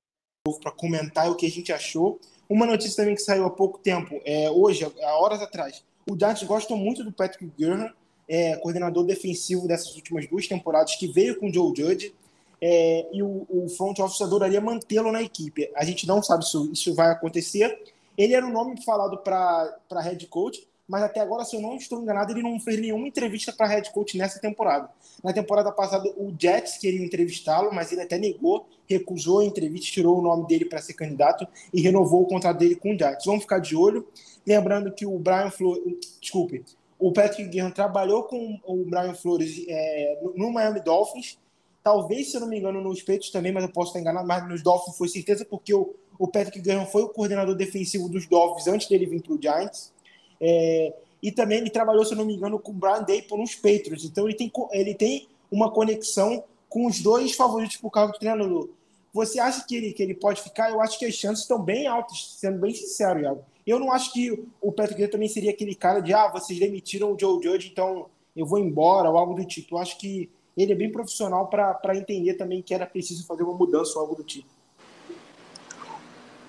para 0.60 0.72
comentar 0.72 1.30
o 1.30 1.36
que 1.36 1.46
a 1.46 1.50
gente 1.50 1.72
achou. 1.72 2.18
Uma 2.50 2.66
notícia 2.66 2.96
também 2.96 3.14
que 3.14 3.22
saiu 3.22 3.46
há 3.46 3.50
pouco 3.50 3.78
tempo, 3.78 4.20
é, 4.24 4.50
hoje, 4.50 4.84
há 4.84 5.18
horas 5.20 5.40
atrás, 5.40 5.84
o 6.10 6.18
Giants 6.18 6.42
gosta 6.42 6.74
muito 6.74 7.04
do 7.04 7.12
Patrick 7.12 7.48
Graham, 7.56 7.92
é, 8.28 8.56
coordenador 8.56 9.04
defensivo 9.04 9.68
dessas 9.68 9.94
últimas 9.94 10.28
duas 10.28 10.48
temporadas, 10.48 10.96
que 10.96 11.06
veio 11.06 11.38
com 11.38 11.48
o 11.48 11.54
Joe 11.54 11.72
Judge, 11.76 12.12
é, 12.60 13.06
e 13.12 13.22
o, 13.22 13.46
o 13.48 13.68
front 13.68 14.00
office 14.00 14.20
adoraria 14.20 14.60
mantê-lo 14.60 15.12
na 15.12 15.22
equipe. 15.22 15.70
A 15.76 15.84
gente 15.84 16.08
não 16.08 16.20
sabe 16.20 16.44
se 16.44 16.56
isso, 16.72 16.92
vai 16.92 17.12
acontecer. 17.12 17.80
Ele 18.18 18.34
era 18.34 18.44
o 18.44 18.50
nome 18.50 18.82
falado 18.84 19.18
para 19.18 20.00
head 20.02 20.26
coach, 20.26 20.66
mas 20.90 21.04
até 21.04 21.20
agora, 21.20 21.44
se 21.44 21.54
eu 21.54 21.60
não 21.60 21.76
estou 21.76 22.02
enganado, 22.02 22.32
ele 22.32 22.42
não 22.42 22.58
fez 22.58 22.80
nenhuma 22.80 23.06
entrevista 23.06 23.52
para 23.52 23.68
head 23.68 23.92
coach 23.92 24.18
nessa 24.18 24.40
temporada. 24.40 24.90
Na 25.22 25.32
temporada 25.32 25.70
passada, 25.70 26.12
o 26.16 26.34
Jets 26.36 26.78
queria 26.78 27.04
entrevistá-lo, 27.04 27.72
mas 27.72 27.92
ele 27.92 28.00
até 28.00 28.18
negou, 28.18 28.66
recusou 28.88 29.38
a 29.38 29.44
entrevista, 29.44 29.92
tirou 29.92 30.18
o 30.18 30.22
nome 30.22 30.48
dele 30.48 30.64
para 30.64 30.82
ser 30.82 30.94
candidato 30.94 31.46
e 31.72 31.80
renovou 31.80 32.22
o 32.22 32.26
contrato 32.26 32.58
dele 32.58 32.74
com 32.74 32.92
o 32.92 32.98
Jets. 32.98 33.24
Vamos 33.24 33.42
ficar 33.42 33.60
de 33.60 33.76
olho. 33.76 34.04
Lembrando 34.44 34.90
que 34.90 35.06
o 35.06 35.16
Brian 35.16 35.52
Flores, 35.52 35.84
desculpe, 36.20 36.64
o 36.98 37.12
Patrick 37.12 37.48
Guerra 37.48 37.70
trabalhou 37.70 38.24
com 38.24 38.58
o 38.64 38.84
Brian 38.84 39.14
Flores 39.14 39.64
é, 39.68 40.20
no 40.34 40.52
Miami 40.52 40.80
Dolphins, 40.80 41.38
talvez, 41.84 42.32
se 42.32 42.36
eu 42.36 42.40
não 42.40 42.48
me 42.48 42.58
engano, 42.58 42.80
nos 42.80 43.00
Peitos 43.00 43.30
também, 43.30 43.52
mas 43.52 43.62
eu 43.62 43.70
posso 43.70 43.90
estar 43.90 44.00
enganado, 44.00 44.26
mas 44.26 44.48
nos 44.48 44.60
Dolphins 44.60 44.96
foi 44.96 45.08
certeza, 45.08 45.44
porque 45.44 45.72
o, 45.72 45.94
Patrick 46.32 46.60
Graham 46.60 46.84
foi 46.84 47.02
o 47.02 47.08
coordenador 47.08 47.54
defensivo 47.54 48.08
dos 48.08 48.26
Dolphins 48.26 48.66
antes 48.66 48.88
dele 48.88 49.06
vir 49.06 49.22
para 49.22 49.32
o 49.32 49.40
Giants. 49.40 49.92
É, 50.40 50.94
e 51.22 51.30
também 51.30 51.58
ele 51.58 51.70
trabalhou, 51.70 52.04
se 52.04 52.14
não 52.14 52.24
me 52.24 52.34
engano, 52.34 52.58
com 52.58 52.72
o 52.72 52.74
Brian 52.74 53.02
Day 53.02 53.22
por 53.22 53.38
uns 53.38 53.54
Patriots. 53.54 54.04
Então 54.04 54.26
ele 54.26 54.36
tem, 54.36 54.50
ele 54.72 54.94
tem 54.94 55.28
uma 55.50 55.70
conexão 55.70 56.44
com 56.68 56.86
os 56.86 57.00
dois 57.00 57.34
favoritos 57.34 57.76
para 57.76 57.88
o 57.88 57.90
cargo 57.90 58.12
de 58.12 58.20
treinador. 58.20 58.68
Você 59.12 59.40
acha 59.40 59.64
que 59.66 59.74
ele, 59.74 59.92
que 59.92 60.02
ele 60.02 60.14
pode 60.14 60.40
ficar? 60.40 60.70
Eu 60.70 60.80
acho 60.80 60.98
que 60.98 61.04
as 61.04 61.14
chances 61.14 61.42
estão 61.42 61.60
bem 61.60 61.86
altas, 61.86 62.36
sendo 62.38 62.60
bem 62.60 62.72
sincero, 62.72 63.20
Iago. 63.20 63.44
Eu 63.66 63.78
não 63.78 63.92
acho 63.92 64.12
que 64.12 64.44
o 64.60 64.72
Patrick 64.72 65.08
também 65.08 65.28
seria 65.28 65.50
aquele 65.50 65.74
cara 65.74 66.00
de, 66.00 66.14
ah, 66.14 66.28
vocês 66.28 66.58
demitiram 66.58 67.12
o 67.12 67.18
Joe 67.18 67.42
Judge, 67.42 67.68
então 67.70 68.06
eu 68.34 68.46
vou 68.46 68.58
embora, 68.58 69.10
ou 69.10 69.18
algo 69.18 69.34
do 69.34 69.44
tipo. 69.44 69.74
Eu 69.74 69.78
acho 69.80 69.98
que 69.98 70.30
ele 70.56 70.72
é 70.72 70.76
bem 70.76 70.90
profissional 70.90 71.48
para 71.48 71.96
entender 71.96 72.34
também 72.34 72.62
que 72.62 72.72
era 72.72 72.86
preciso 72.86 73.26
fazer 73.26 73.42
uma 73.42 73.54
mudança 73.54 73.98
ou 73.98 74.02
algo 74.02 74.14
do 74.14 74.24
tipo. 74.24 74.48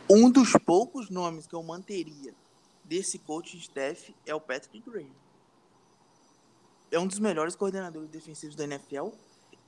Um 0.09 0.29
dos 0.29 0.53
poucos 0.65 1.09
nomes 1.09 1.47
que 1.47 1.55
eu 1.55 1.63
manteria 1.63 2.33
desse 2.91 3.17
coaching 3.19 3.57
staff 3.59 4.13
é 4.25 4.35
o 4.35 4.41
Patrick 4.41 4.81
Graham. 4.81 5.15
É 6.91 6.99
um 6.99 7.07
dos 7.07 7.19
melhores 7.19 7.55
coordenadores 7.55 8.09
defensivos 8.09 8.53
da 8.53 8.65
NFL 8.65 9.11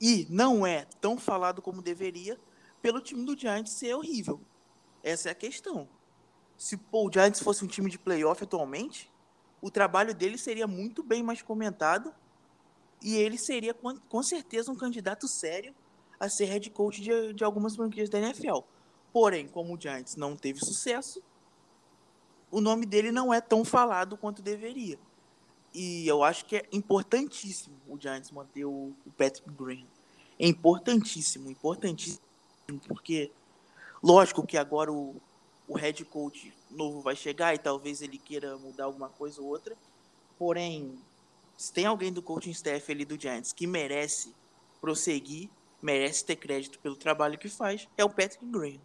e 0.01 0.27
não 0.29 0.67
é 0.67 0.83
tão 0.99 1.17
falado 1.17 1.62
como 1.62 1.81
deveria 1.81 2.38
pelo 2.81 2.99
time 2.99 3.25
do 3.25 3.39
Giants 3.39 3.71
ser 3.71 3.93
horrível. 3.93 4.41
Essa 5.01 5.29
é 5.29 5.31
a 5.31 5.36
questão. 5.36 5.88
Se 6.57 6.77
o 6.91 7.09
Giants 7.09 7.39
fosse 7.39 7.63
um 7.63 7.67
time 7.67 7.89
de 7.89 7.97
playoff 7.97 8.43
atualmente, 8.43 9.09
o 9.62 9.71
trabalho 9.71 10.13
dele 10.13 10.38
seria 10.38 10.67
muito 10.67 11.01
bem 11.01 11.23
mais 11.23 11.41
comentado 11.41 12.13
e 13.01 13.15
ele 13.15 13.38
seria 13.38 13.73
com, 13.73 13.95
com 13.97 14.21
certeza 14.21 14.69
um 14.69 14.75
candidato 14.75 15.29
sério 15.29 15.73
a 16.19 16.27
ser 16.27 16.43
head 16.47 16.69
coach 16.71 17.01
de, 17.01 17.31
de 17.31 17.43
algumas 17.45 17.73
franquias 17.73 18.09
da 18.09 18.19
NFL. 18.19 18.59
Porém, 19.13 19.47
como 19.47 19.75
o 19.75 19.79
Giants 19.79 20.17
não 20.17 20.36
teve 20.36 20.59
sucesso, 20.59 21.23
o 22.53 22.61
nome 22.61 22.85
dele 22.85 23.11
não 23.11 23.33
é 23.33 23.41
tão 23.41 23.65
falado 23.65 24.15
quanto 24.15 24.43
deveria. 24.43 24.99
E 25.73 26.07
eu 26.07 26.23
acho 26.23 26.45
que 26.45 26.57
é 26.57 26.65
importantíssimo 26.71 27.75
o 27.89 27.99
Giants 27.99 28.29
manter 28.29 28.63
o, 28.63 28.93
Patrick 29.17 29.49
Graham. 29.49 29.87
É 30.39 30.47
importantíssimo, 30.47 31.49
importantíssimo, 31.49 32.21
porque 32.87 33.31
lógico 34.03 34.45
que 34.45 34.55
agora 34.55 34.93
o, 34.93 35.15
o 35.67 35.75
head 35.75 36.05
coach 36.05 36.53
novo 36.69 37.01
vai 37.01 37.15
chegar 37.15 37.55
e 37.55 37.57
talvez 37.57 38.03
ele 38.03 38.19
queira 38.19 38.55
mudar 38.57 38.83
alguma 38.83 39.09
coisa 39.09 39.41
ou 39.41 39.47
outra. 39.47 39.75
Porém, 40.37 40.95
se 41.57 41.73
tem 41.73 41.87
alguém 41.87 42.13
do 42.13 42.21
coaching 42.21 42.51
staff 42.51 42.91
ali 42.91 43.03
do 43.03 43.19
Giants 43.19 43.51
que 43.51 43.65
merece 43.65 44.31
prosseguir, 44.79 45.49
merece 45.81 46.23
ter 46.23 46.35
crédito 46.35 46.77
pelo 46.79 46.95
trabalho 46.95 47.37
que 47.37 47.49
faz, 47.49 47.87
é 47.97 48.05
o 48.05 48.09
Patrick 48.09 48.45
Graham. 48.45 48.79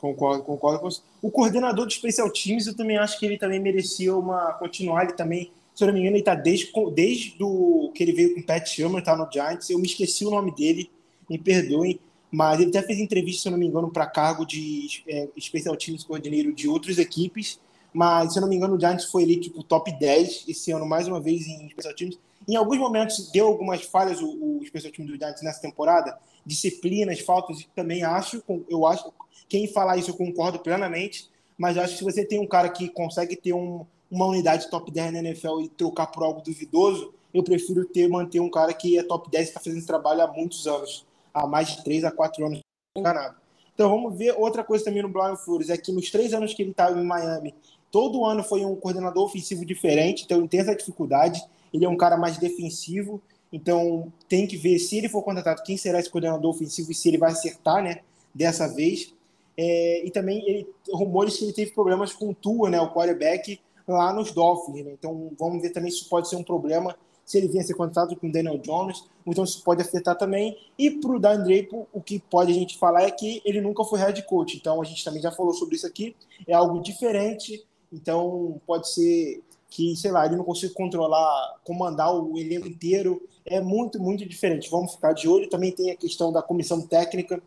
Concordo, 0.00 0.42
concordo 0.42 0.80
com 0.80 0.90
você. 0.90 1.02
O 1.20 1.30
coordenador 1.30 1.86
de 1.86 1.94
Special 1.94 2.30
Teams, 2.32 2.66
eu 2.66 2.74
também 2.74 2.96
acho 2.96 3.18
que 3.18 3.26
ele 3.26 3.36
também 3.36 3.60
merecia 3.60 4.16
uma 4.16 4.52
continuar. 4.54 5.04
Ele 5.04 5.12
também, 5.12 5.52
se 5.74 5.84
eu 5.84 5.88
não 5.88 5.94
me 5.94 6.00
engano, 6.00 6.16
ele 6.16 6.22
está 6.22 6.34
desde, 6.34 6.72
desde 6.94 7.36
do, 7.36 7.92
que 7.94 8.02
ele 8.02 8.12
veio 8.12 8.34
com 8.34 8.40
o 8.40 8.42
Pat 8.42 8.66
Sherman, 8.66 9.02
tá 9.02 9.14
no 9.14 9.30
Giants. 9.30 9.68
Eu 9.68 9.78
me 9.78 9.86
esqueci 9.86 10.24
o 10.24 10.30
nome 10.30 10.54
dele, 10.54 10.90
me 11.28 11.38
perdoem. 11.38 12.00
Mas 12.30 12.60
ele 12.60 12.70
até 12.70 12.82
fez 12.82 12.98
entrevista, 12.98 13.42
se 13.42 13.48
eu 13.48 13.52
não 13.52 13.58
me 13.58 13.66
engano, 13.66 13.90
para 13.90 14.06
cargo 14.06 14.46
de 14.46 15.02
é, 15.06 15.28
Special 15.38 15.76
Teams 15.76 16.04
coordenador 16.04 16.52
de 16.52 16.68
outras 16.68 16.96
equipes. 16.96 17.60
Mas, 17.92 18.32
se 18.32 18.38
eu 18.38 18.42
não 18.42 18.48
me 18.48 18.56
engano, 18.56 18.76
o 18.76 18.80
Giants 18.80 19.06
foi 19.06 19.24
ali, 19.24 19.38
tipo, 19.38 19.62
top 19.62 19.90
10 19.98 20.44
esse 20.48 20.70
ano, 20.70 20.86
mais 20.86 21.08
uma 21.08 21.20
vez, 21.20 21.46
em 21.46 21.68
Special 21.70 21.94
Teams. 21.94 22.18
Em 22.48 22.56
alguns 22.56 22.78
momentos 22.78 23.30
deu 23.30 23.46
algumas 23.46 23.82
falhas 23.82 24.20
o, 24.20 24.58
o 24.58 24.64
Special 24.66 24.92
Teams 24.92 25.10
do 25.10 25.18
Giants 25.18 25.42
nessa 25.42 25.60
temporada, 25.60 26.18
disciplinas, 26.44 27.20
faltas, 27.20 27.66
também 27.74 28.02
acho, 28.02 28.42
eu 28.68 28.86
acho, 28.86 29.12
quem 29.48 29.66
falar 29.68 29.96
isso 29.96 30.10
eu 30.10 30.16
concordo 30.16 30.58
plenamente, 30.58 31.28
mas 31.58 31.76
acho 31.76 31.92
que 31.92 31.98
se 31.98 32.04
você 32.04 32.24
tem 32.24 32.38
um 32.38 32.46
cara 32.46 32.68
que 32.68 32.88
consegue 32.88 33.36
ter 33.36 33.52
um, 33.52 33.84
uma 34.10 34.26
unidade 34.26 34.70
top 34.70 34.90
10 34.90 35.12
na 35.12 35.18
NFL 35.18 35.60
e 35.60 35.68
trocar 35.68 36.06
por 36.06 36.22
algo 36.22 36.40
duvidoso, 36.40 37.12
eu 37.32 37.44
prefiro 37.44 37.84
ter 37.84 38.08
manter 38.08 38.40
um 38.40 38.50
cara 38.50 38.72
que 38.72 38.98
é 38.98 39.02
top 39.02 39.30
10 39.30 39.44
e 39.44 39.48
está 39.48 39.60
fazendo 39.60 39.78
esse 39.78 39.86
trabalho 39.86 40.22
há 40.22 40.26
muitos 40.26 40.66
anos, 40.66 41.04
há 41.32 41.46
mais 41.46 41.68
de 41.68 41.84
3 41.84 42.04
a 42.04 42.10
4 42.10 42.44
anos, 42.46 42.60
enganado. 42.96 43.36
Então 43.80 43.88
vamos 43.88 44.18
ver 44.18 44.34
outra 44.36 44.62
coisa 44.62 44.84
também 44.84 45.02
no 45.02 45.08
Brian 45.08 45.36
Flores, 45.36 45.70
é 45.70 45.76
que 45.76 45.90
nos 45.90 46.10
três 46.10 46.34
anos 46.34 46.52
que 46.52 46.62
ele 46.62 46.72
estava 46.72 47.00
em 47.00 47.04
Miami, 47.04 47.54
todo 47.90 48.24
ano 48.24 48.42
foi 48.42 48.64
um 48.64 48.76
coordenador 48.76 49.24
ofensivo 49.24 49.64
diferente, 49.64 50.24
então 50.24 50.48
essa 50.52 50.74
dificuldade, 50.74 51.42
ele 51.72 51.84
é 51.84 51.88
um 51.88 51.96
cara 51.96 52.16
mais 52.16 52.38
defensivo, 52.38 53.20
então 53.52 54.12
tem 54.28 54.46
que 54.46 54.56
ver 54.56 54.78
se 54.78 54.98
ele 54.98 55.08
for 55.08 55.22
contratado, 55.22 55.62
quem 55.62 55.76
será 55.76 55.98
esse 55.98 56.10
coordenador 56.10 56.50
ofensivo 56.50 56.92
e 56.92 56.94
se 56.94 57.08
ele 57.08 57.18
vai 57.18 57.32
acertar, 57.32 57.82
né? 57.82 58.00
dessa 58.34 58.68
vez. 58.68 59.12
É, 59.56 60.06
e 60.06 60.10
também 60.10 60.42
ele, 60.48 60.66
rumores 60.92 61.36
que 61.36 61.44
ele 61.44 61.52
teve 61.52 61.72
problemas 61.72 62.12
com 62.12 62.30
o 62.30 62.34
Tua, 62.34 62.70
né, 62.70 62.80
o 62.80 62.92
quarterback, 62.92 63.60
lá 63.86 64.12
nos 64.12 64.32
Dolphins. 64.32 64.84
Né? 64.84 64.92
Então 64.98 65.30
vamos 65.38 65.60
ver 65.60 65.70
também 65.70 65.90
se 65.90 65.98
isso 65.98 66.08
pode 66.08 66.28
ser 66.28 66.36
um 66.36 66.44
problema 66.44 66.96
se 67.30 67.38
ele 67.38 67.46
vier 67.46 67.62
a 67.62 67.64
ser 67.64 67.74
contratado 67.74 68.16
com 68.16 68.26
o 68.26 68.32
Daniel 68.32 68.58
Jones, 68.58 69.04
então 69.24 69.44
isso 69.44 69.62
pode 69.62 69.80
afetar 69.80 70.18
também. 70.18 70.58
E 70.76 70.90
para 70.90 71.12
o 71.12 71.20
Dan 71.20 71.44
Draper, 71.44 71.86
o 71.92 72.00
que 72.00 72.18
pode 72.18 72.50
a 72.50 72.54
gente 72.54 72.76
falar 72.76 73.02
é 73.04 73.10
que 73.12 73.40
ele 73.44 73.60
nunca 73.60 73.84
foi 73.84 74.00
head 74.00 74.20
coach, 74.24 74.56
então 74.56 74.82
a 74.82 74.84
gente 74.84 75.04
também 75.04 75.22
já 75.22 75.30
falou 75.30 75.54
sobre 75.54 75.76
isso 75.76 75.86
aqui, 75.86 76.16
é 76.44 76.54
algo 76.54 76.82
diferente, 76.82 77.64
então 77.92 78.60
pode 78.66 78.88
ser 78.92 79.42
que, 79.68 79.94
sei 79.96 80.10
lá, 80.10 80.26
ele 80.26 80.36
não 80.36 80.44
consiga 80.44 80.74
controlar, 80.74 81.60
comandar 81.64 82.14
o 82.14 82.36
elenco 82.36 82.66
inteiro, 82.66 83.22
é 83.46 83.60
muito, 83.60 84.00
muito 84.00 84.28
diferente. 84.28 84.70
Vamos 84.70 84.92
ficar 84.92 85.12
de 85.12 85.28
olho. 85.28 85.48
Também 85.48 85.72
tem 85.72 85.90
a 85.90 85.96
questão 85.96 86.32
da 86.32 86.42
comissão 86.42 86.82
técnica, 86.82 87.40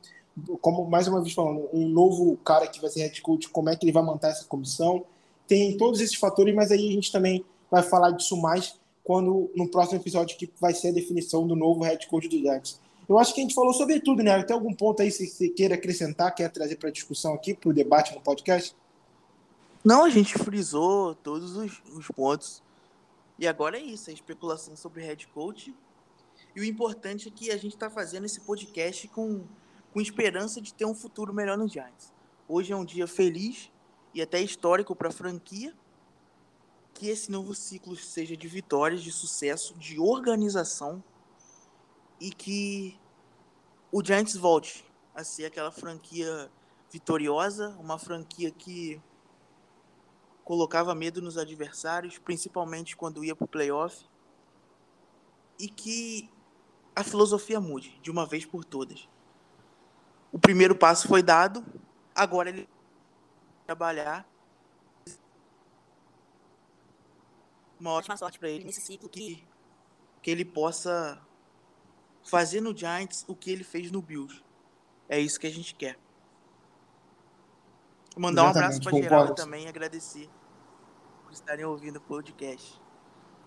como 0.62 0.86
mais 0.86 1.08
uma 1.08 1.22
vez 1.22 1.34
falando, 1.34 1.70
um 1.74 1.88
novo 1.88 2.38
cara 2.38 2.66
que 2.68 2.82
vai 2.82 2.90
ser 2.90 3.02
head 3.02 3.22
coach, 3.22 3.50
como 3.50 3.70
é 3.70 3.76
que 3.76 3.86
ele 3.86 3.92
vai 3.92 4.04
montar 4.04 4.30
essa 4.30 4.46
comissão. 4.46 5.06
Tem 5.48 5.78
todos 5.78 6.00
esses 6.00 6.16
fatores, 6.16 6.56
mas 6.56 6.72
aí 6.72 6.90
a 6.90 6.92
gente 6.92 7.12
também 7.12 7.46
vai 7.70 7.84
falar 7.84 8.12
disso 8.12 8.36
mais 8.38 8.76
quando 9.04 9.52
no 9.54 9.70
próximo 9.70 10.00
episódio 10.00 10.38
que 10.38 10.50
vai 10.60 10.74
ser 10.74 10.90
a 10.90 10.94
definição 10.94 11.46
do 11.46 11.56
novo 11.56 11.84
head 11.84 12.08
coach 12.08 12.28
do 12.28 12.38
Giants. 12.38 12.80
Eu 13.08 13.20
acho 13.20 13.34
que 13.34 13.42
a 13.42 13.44
gente 13.44 13.54
falou 13.54 13.74
sobre 13.74 14.00
tudo, 14.00 14.24
né? 14.24 14.42
Tem 14.44 14.56
algum 14.56 14.74
ponto 14.74 15.02
aí 15.02 15.12
que 15.12 15.28
você 15.28 15.50
queira 15.50 15.76
acrescentar, 15.76 16.34
quer 16.34 16.50
trazer 16.50 16.78
para 16.78 16.90
discussão 16.90 17.34
aqui, 17.34 17.54
para 17.54 17.70
o 17.70 17.74
debate 17.74 18.14
no 18.16 18.22
podcast? 18.22 18.74
Não, 19.84 20.06
a 20.06 20.10
gente 20.10 20.38
frisou 20.38 21.14
todos 21.14 21.58
os, 21.58 21.82
os 21.94 22.08
pontos. 22.08 22.64
E 23.38 23.46
agora 23.46 23.78
é 23.78 23.82
isso, 23.82 24.10
a 24.10 24.14
especulação 24.14 24.78
sobre 24.78 25.04
head 25.04 25.28
coach. 25.28 25.76
E 26.56 26.62
o 26.62 26.64
importante 26.64 27.28
é 27.28 27.32
que 27.32 27.52
a 27.52 27.58
gente 27.58 27.74
está 27.74 27.90
fazendo 27.90 28.26
esse 28.26 28.40
podcast 28.40 29.10
com, 29.10 29.46
com 29.92 30.00
esperança 30.00 30.62
de 30.62 30.74
ter 30.74 30.86
um 30.86 30.96
futuro 30.96 31.34
melhor 31.34 31.58
no 31.58 31.68
Giants. 31.68 32.14
Hoje 32.48 32.72
é 32.72 32.76
um 32.76 32.86
dia 32.86 33.08
feliz 33.08 33.70
e 34.14 34.22
até 34.22 34.40
histórico 34.40 34.96
para 34.96 35.10
a 35.10 35.12
franquia. 35.12 35.74
Que 36.94 37.10
esse 37.10 37.30
novo 37.30 37.54
ciclo 37.54 37.98
seja 37.98 38.38
de 38.38 38.48
vitórias, 38.48 39.04
de 39.04 39.12
sucesso, 39.12 39.74
de 39.78 40.00
organização 40.00 41.04
e 42.22 42.30
que 42.30 42.98
o 43.92 44.02
Giants 44.02 44.38
volte 44.38 44.86
a 45.14 45.26
ser 45.26 45.46
aquela 45.46 45.72
franquia 45.72 46.50
vitoriosa, 46.90 47.76
uma 47.80 47.98
franquia 48.00 48.50
que 48.50 49.02
colocava 50.44 50.94
medo 50.94 51.22
nos 51.22 51.38
adversários, 51.38 52.18
principalmente 52.18 52.96
quando 52.96 53.24
ia 53.24 53.36
para 53.36 53.46
o 53.46 53.48
playoff, 53.48 54.06
e 55.60 55.68
que 55.68 56.30
a 56.96 57.04
filosofia 57.04 57.60
mude 57.60 57.98
de 58.02 58.12
uma 58.12 58.26
vez 58.26 58.46
por 58.46 58.66
todas. 58.66 59.08
O 60.32 60.40
primeiro 60.40 60.76
passo 60.76 61.08
foi 61.08 61.24
dado, 61.24 61.64
agora 62.14 62.50
ele 62.50 62.68
trabalhar 63.66 64.28
uma 67.80 67.92
ótima 67.92 68.16
sorte 68.18 68.40
para 68.40 68.50
ele 68.50 68.64
nesse 68.64 68.82
ciclo 68.82 69.10
que, 69.10 69.44
que 70.22 70.32
ele 70.32 70.46
possa 70.46 71.22
fazer 72.24 72.62
no 72.62 72.76
Giants 72.76 73.26
o 73.28 73.36
que 73.36 73.52
ele 73.52 73.64
fez 73.64 73.92
no 73.92 74.02
Bills. 74.02 74.44
É 75.10 75.20
isso 75.20 75.40
que 75.40 75.48
a 75.48 75.52
gente 75.52 75.76
quer. 75.76 75.98
Mandar 78.16 78.52
Exatamente, 78.52 78.56
um 78.56 78.68
abraço 78.68 78.82
para 78.82 79.02
geral 79.02 79.36
também 79.36 79.66
e 79.66 79.68
agradecer 79.68 80.30
por 81.24 81.34
estarem 81.34 81.66
ouvindo 81.66 81.98
o 81.98 82.02
podcast. 82.02 82.80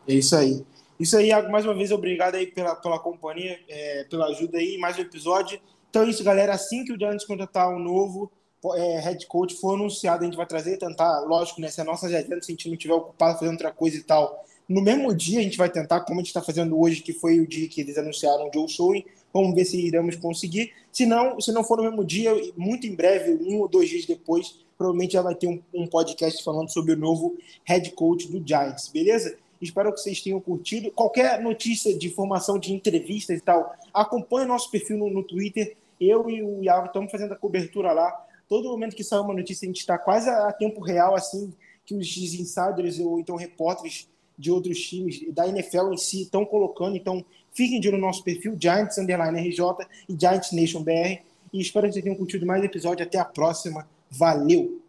É 0.09 0.14
isso 0.14 0.35
aí. 0.35 0.64
Isso 0.98 1.16
aí, 1.16 1.31
mais 1.50 1.64
uma 1.64 1.74
vez, 1.74 1.92
obrigado 1.92 2.37
aí 2.37 2.46
pela, 2.46 2.74
pela 2.74 2.98
companhia, 2.98 3.61
é, 3.68 4.05
pela 4.05 4.26
ajuda 4.26 4.59
aí, 4.59 4.79
mais 4.79 4.96
um 4.98 5.02
episódio. 5.02 5.61
Então 5.90 6.02
é 6.02 6.09
isso, 6.09 6.24
galera. 6.24 6.55
Assim 6.55 6.85
que 6.85 6.92
o 6.92 6.98
Giants 6.98 7.24
contratar 7.24 7.68
um 7.68 7.79
novo 7.79 8.31
é, 8.74 8.98
head 9.00 9.26
coach 9.26 9.55
for 9.57 9.74
anunciado, 9.74 10.22
a 10.22 10.24
gente 10.24 10.37
vai 10.37 10.46
trazer, 10.46 10.79
tentar, 10.79 11.20
lógico, 11.20 11.61
né, 11.61 11.68
se 11.68 11.81
a 11.81 11.85
nossa 11.85 12.07
agenda, 12.07 12.40
se 12.40 12.50
a 12.50 12.55
gente 12.55 12.66
não 12.66 12.74
estiver 12.74 12.94
ocupado 12.94 13.38
fazendo 13.38 13.52
outra 13.52 13.70
coisa 13.70 13.96
e 13.96 14.02
tal, 14.02 14.44
no 14.68 14.81
mesmo 14.81 15.14
dia 15.14 15.40
a 15.40 15.42
gente 15.42 15.59
vai 15.59 15.70
tentar, 15.70 16.00
como 16.00 16.18
a 16.18 16.22
gente 16.22 16.29
está 16.29 16.42
fazendo 16.42 16.81
hoje, 16.81 17.02
que 17.02 17.12
foi 17.12 17.38
o 17.38 17.46
dia 17.46 17.68
que 17.68 17.81
eles 17.81 17.96
anunciaram 17.96 18.48
o 18.48 18.50
Joe 18.52 18.68
Showing, 18.68 19.05
vamos 19.37 19.55
ver 19.55 19.64
se 19.64 19.79
iremos 19.79 20.16
conseguir. 20.16 20.72
Se 20.92 21.07
não, 21.07 21.40
se 21.40 21.53
não 21.53 21.62
for 21.62 21.79
no 21.79 21.85
mesmo 21.85 22.05
dia, 22.05 22.33
muito 22.57 22.87
em 22.87 22.94
breve, 22.94 23.35
um 23.44 23.61
ou 23.61 23.68
dois 23.68 23.88
dias 23.88 24.07
depois, 24.07 24.59
provavelmente 24.77 25.12
já 25.12 25.22
vai 25.22 25.35
ter 25.35 25.46
um, 25.46 25.61
um 25.75 25.87
podcast 25.87 26.42
falando 26.42 26.70
sobre 26.70 26.92
o 26.92 26.96
novo 26.96 27.37
head 27.64 27.90
coach 27.92 28.29
do 28.29 28.46
Giants, 28.46 28.88
beleza? 28.88 29.37
Espero 29.61 29.92
que 29.92 30.01
vocês 30.01 30.20
tenham 30.20 30.40
curtido. 30.40 30.90
Qualquer 30.90 31.40
notícia 31.40 31.96
de 31.96 32.07
informação 32.07 32.59
de 32.59 32.72
entrevistas 32.72 33.38
e 33.38 33.40
tal, 33.40 33.75
acompanhe 33.92 34.46
nosso 34.46 34.70
perfil 34.70 34.99
no, 34.99 35.11
no 35.11 35.22
Twitter. 35.22 35.77
Eu 36.01 36.29
e 36.29 36.42
o 36.42 36.62
Iago 36.62 36.87
estamos 36.87 37.11
fazendo 37.11 37.33
a 37.33 37.37
cobertura 37.37 37.92
lá. 37.92 38.27
Todo 38.49 38.68
momento 38.68 38.94
que 38.94 39.03
sai 39.03 39.18
uma 39.18 39.35
notícia, 39.35 39.64
a 39.64 39.68
gente 39.68 39.81
está 39.81 39.99
quase 39.99 40.29
a 40.29 40.53
tempo 40.53 40.81
real, 40.81 41.14
assim, 41.14 41.53
que 41.85 41.94
os 41.94 42.16
insiders 42.16 43.01
ou 43.01 43.18
então 43.18 43.35
repórteres 43.35 44.09
de 44.38 44.51
outros 44.51 44.79
times 44.79 45.22
da 45.33 45.49
NFL 45.49 45.92
em 45.92 45.96
si 45.96 46.22
estão 46.22 46.44
colocando. 46.44 46.96
Então, 46.96 47.25
fiquem 47.57 47.81
de 47.81 47.88
olho 47.88 47.97
no 47.97 48.07
nosso 48.07 48.23
perfil, 48.23 48.57
Giants 48.61 48.99
Underline 48.99 49.40
RJ 49.49 49.61
e 50.09 50.16
Giants 50.19 50.53
Nation 50.53 50.83
BR. 50.83 51.23
E 51.53 51.61
espero 51.61 51.87
que 51.87 51.95
vocês 51.95 52.05
tenham 52.05 52.16
curtido 52.16 52.45
mais 52.45 52.62
episódio. 52.62 53.05
Até 53.05 53.19
a 53.19 53.25
próxima. 53.25 53.88
Valeu! 54.11 54.83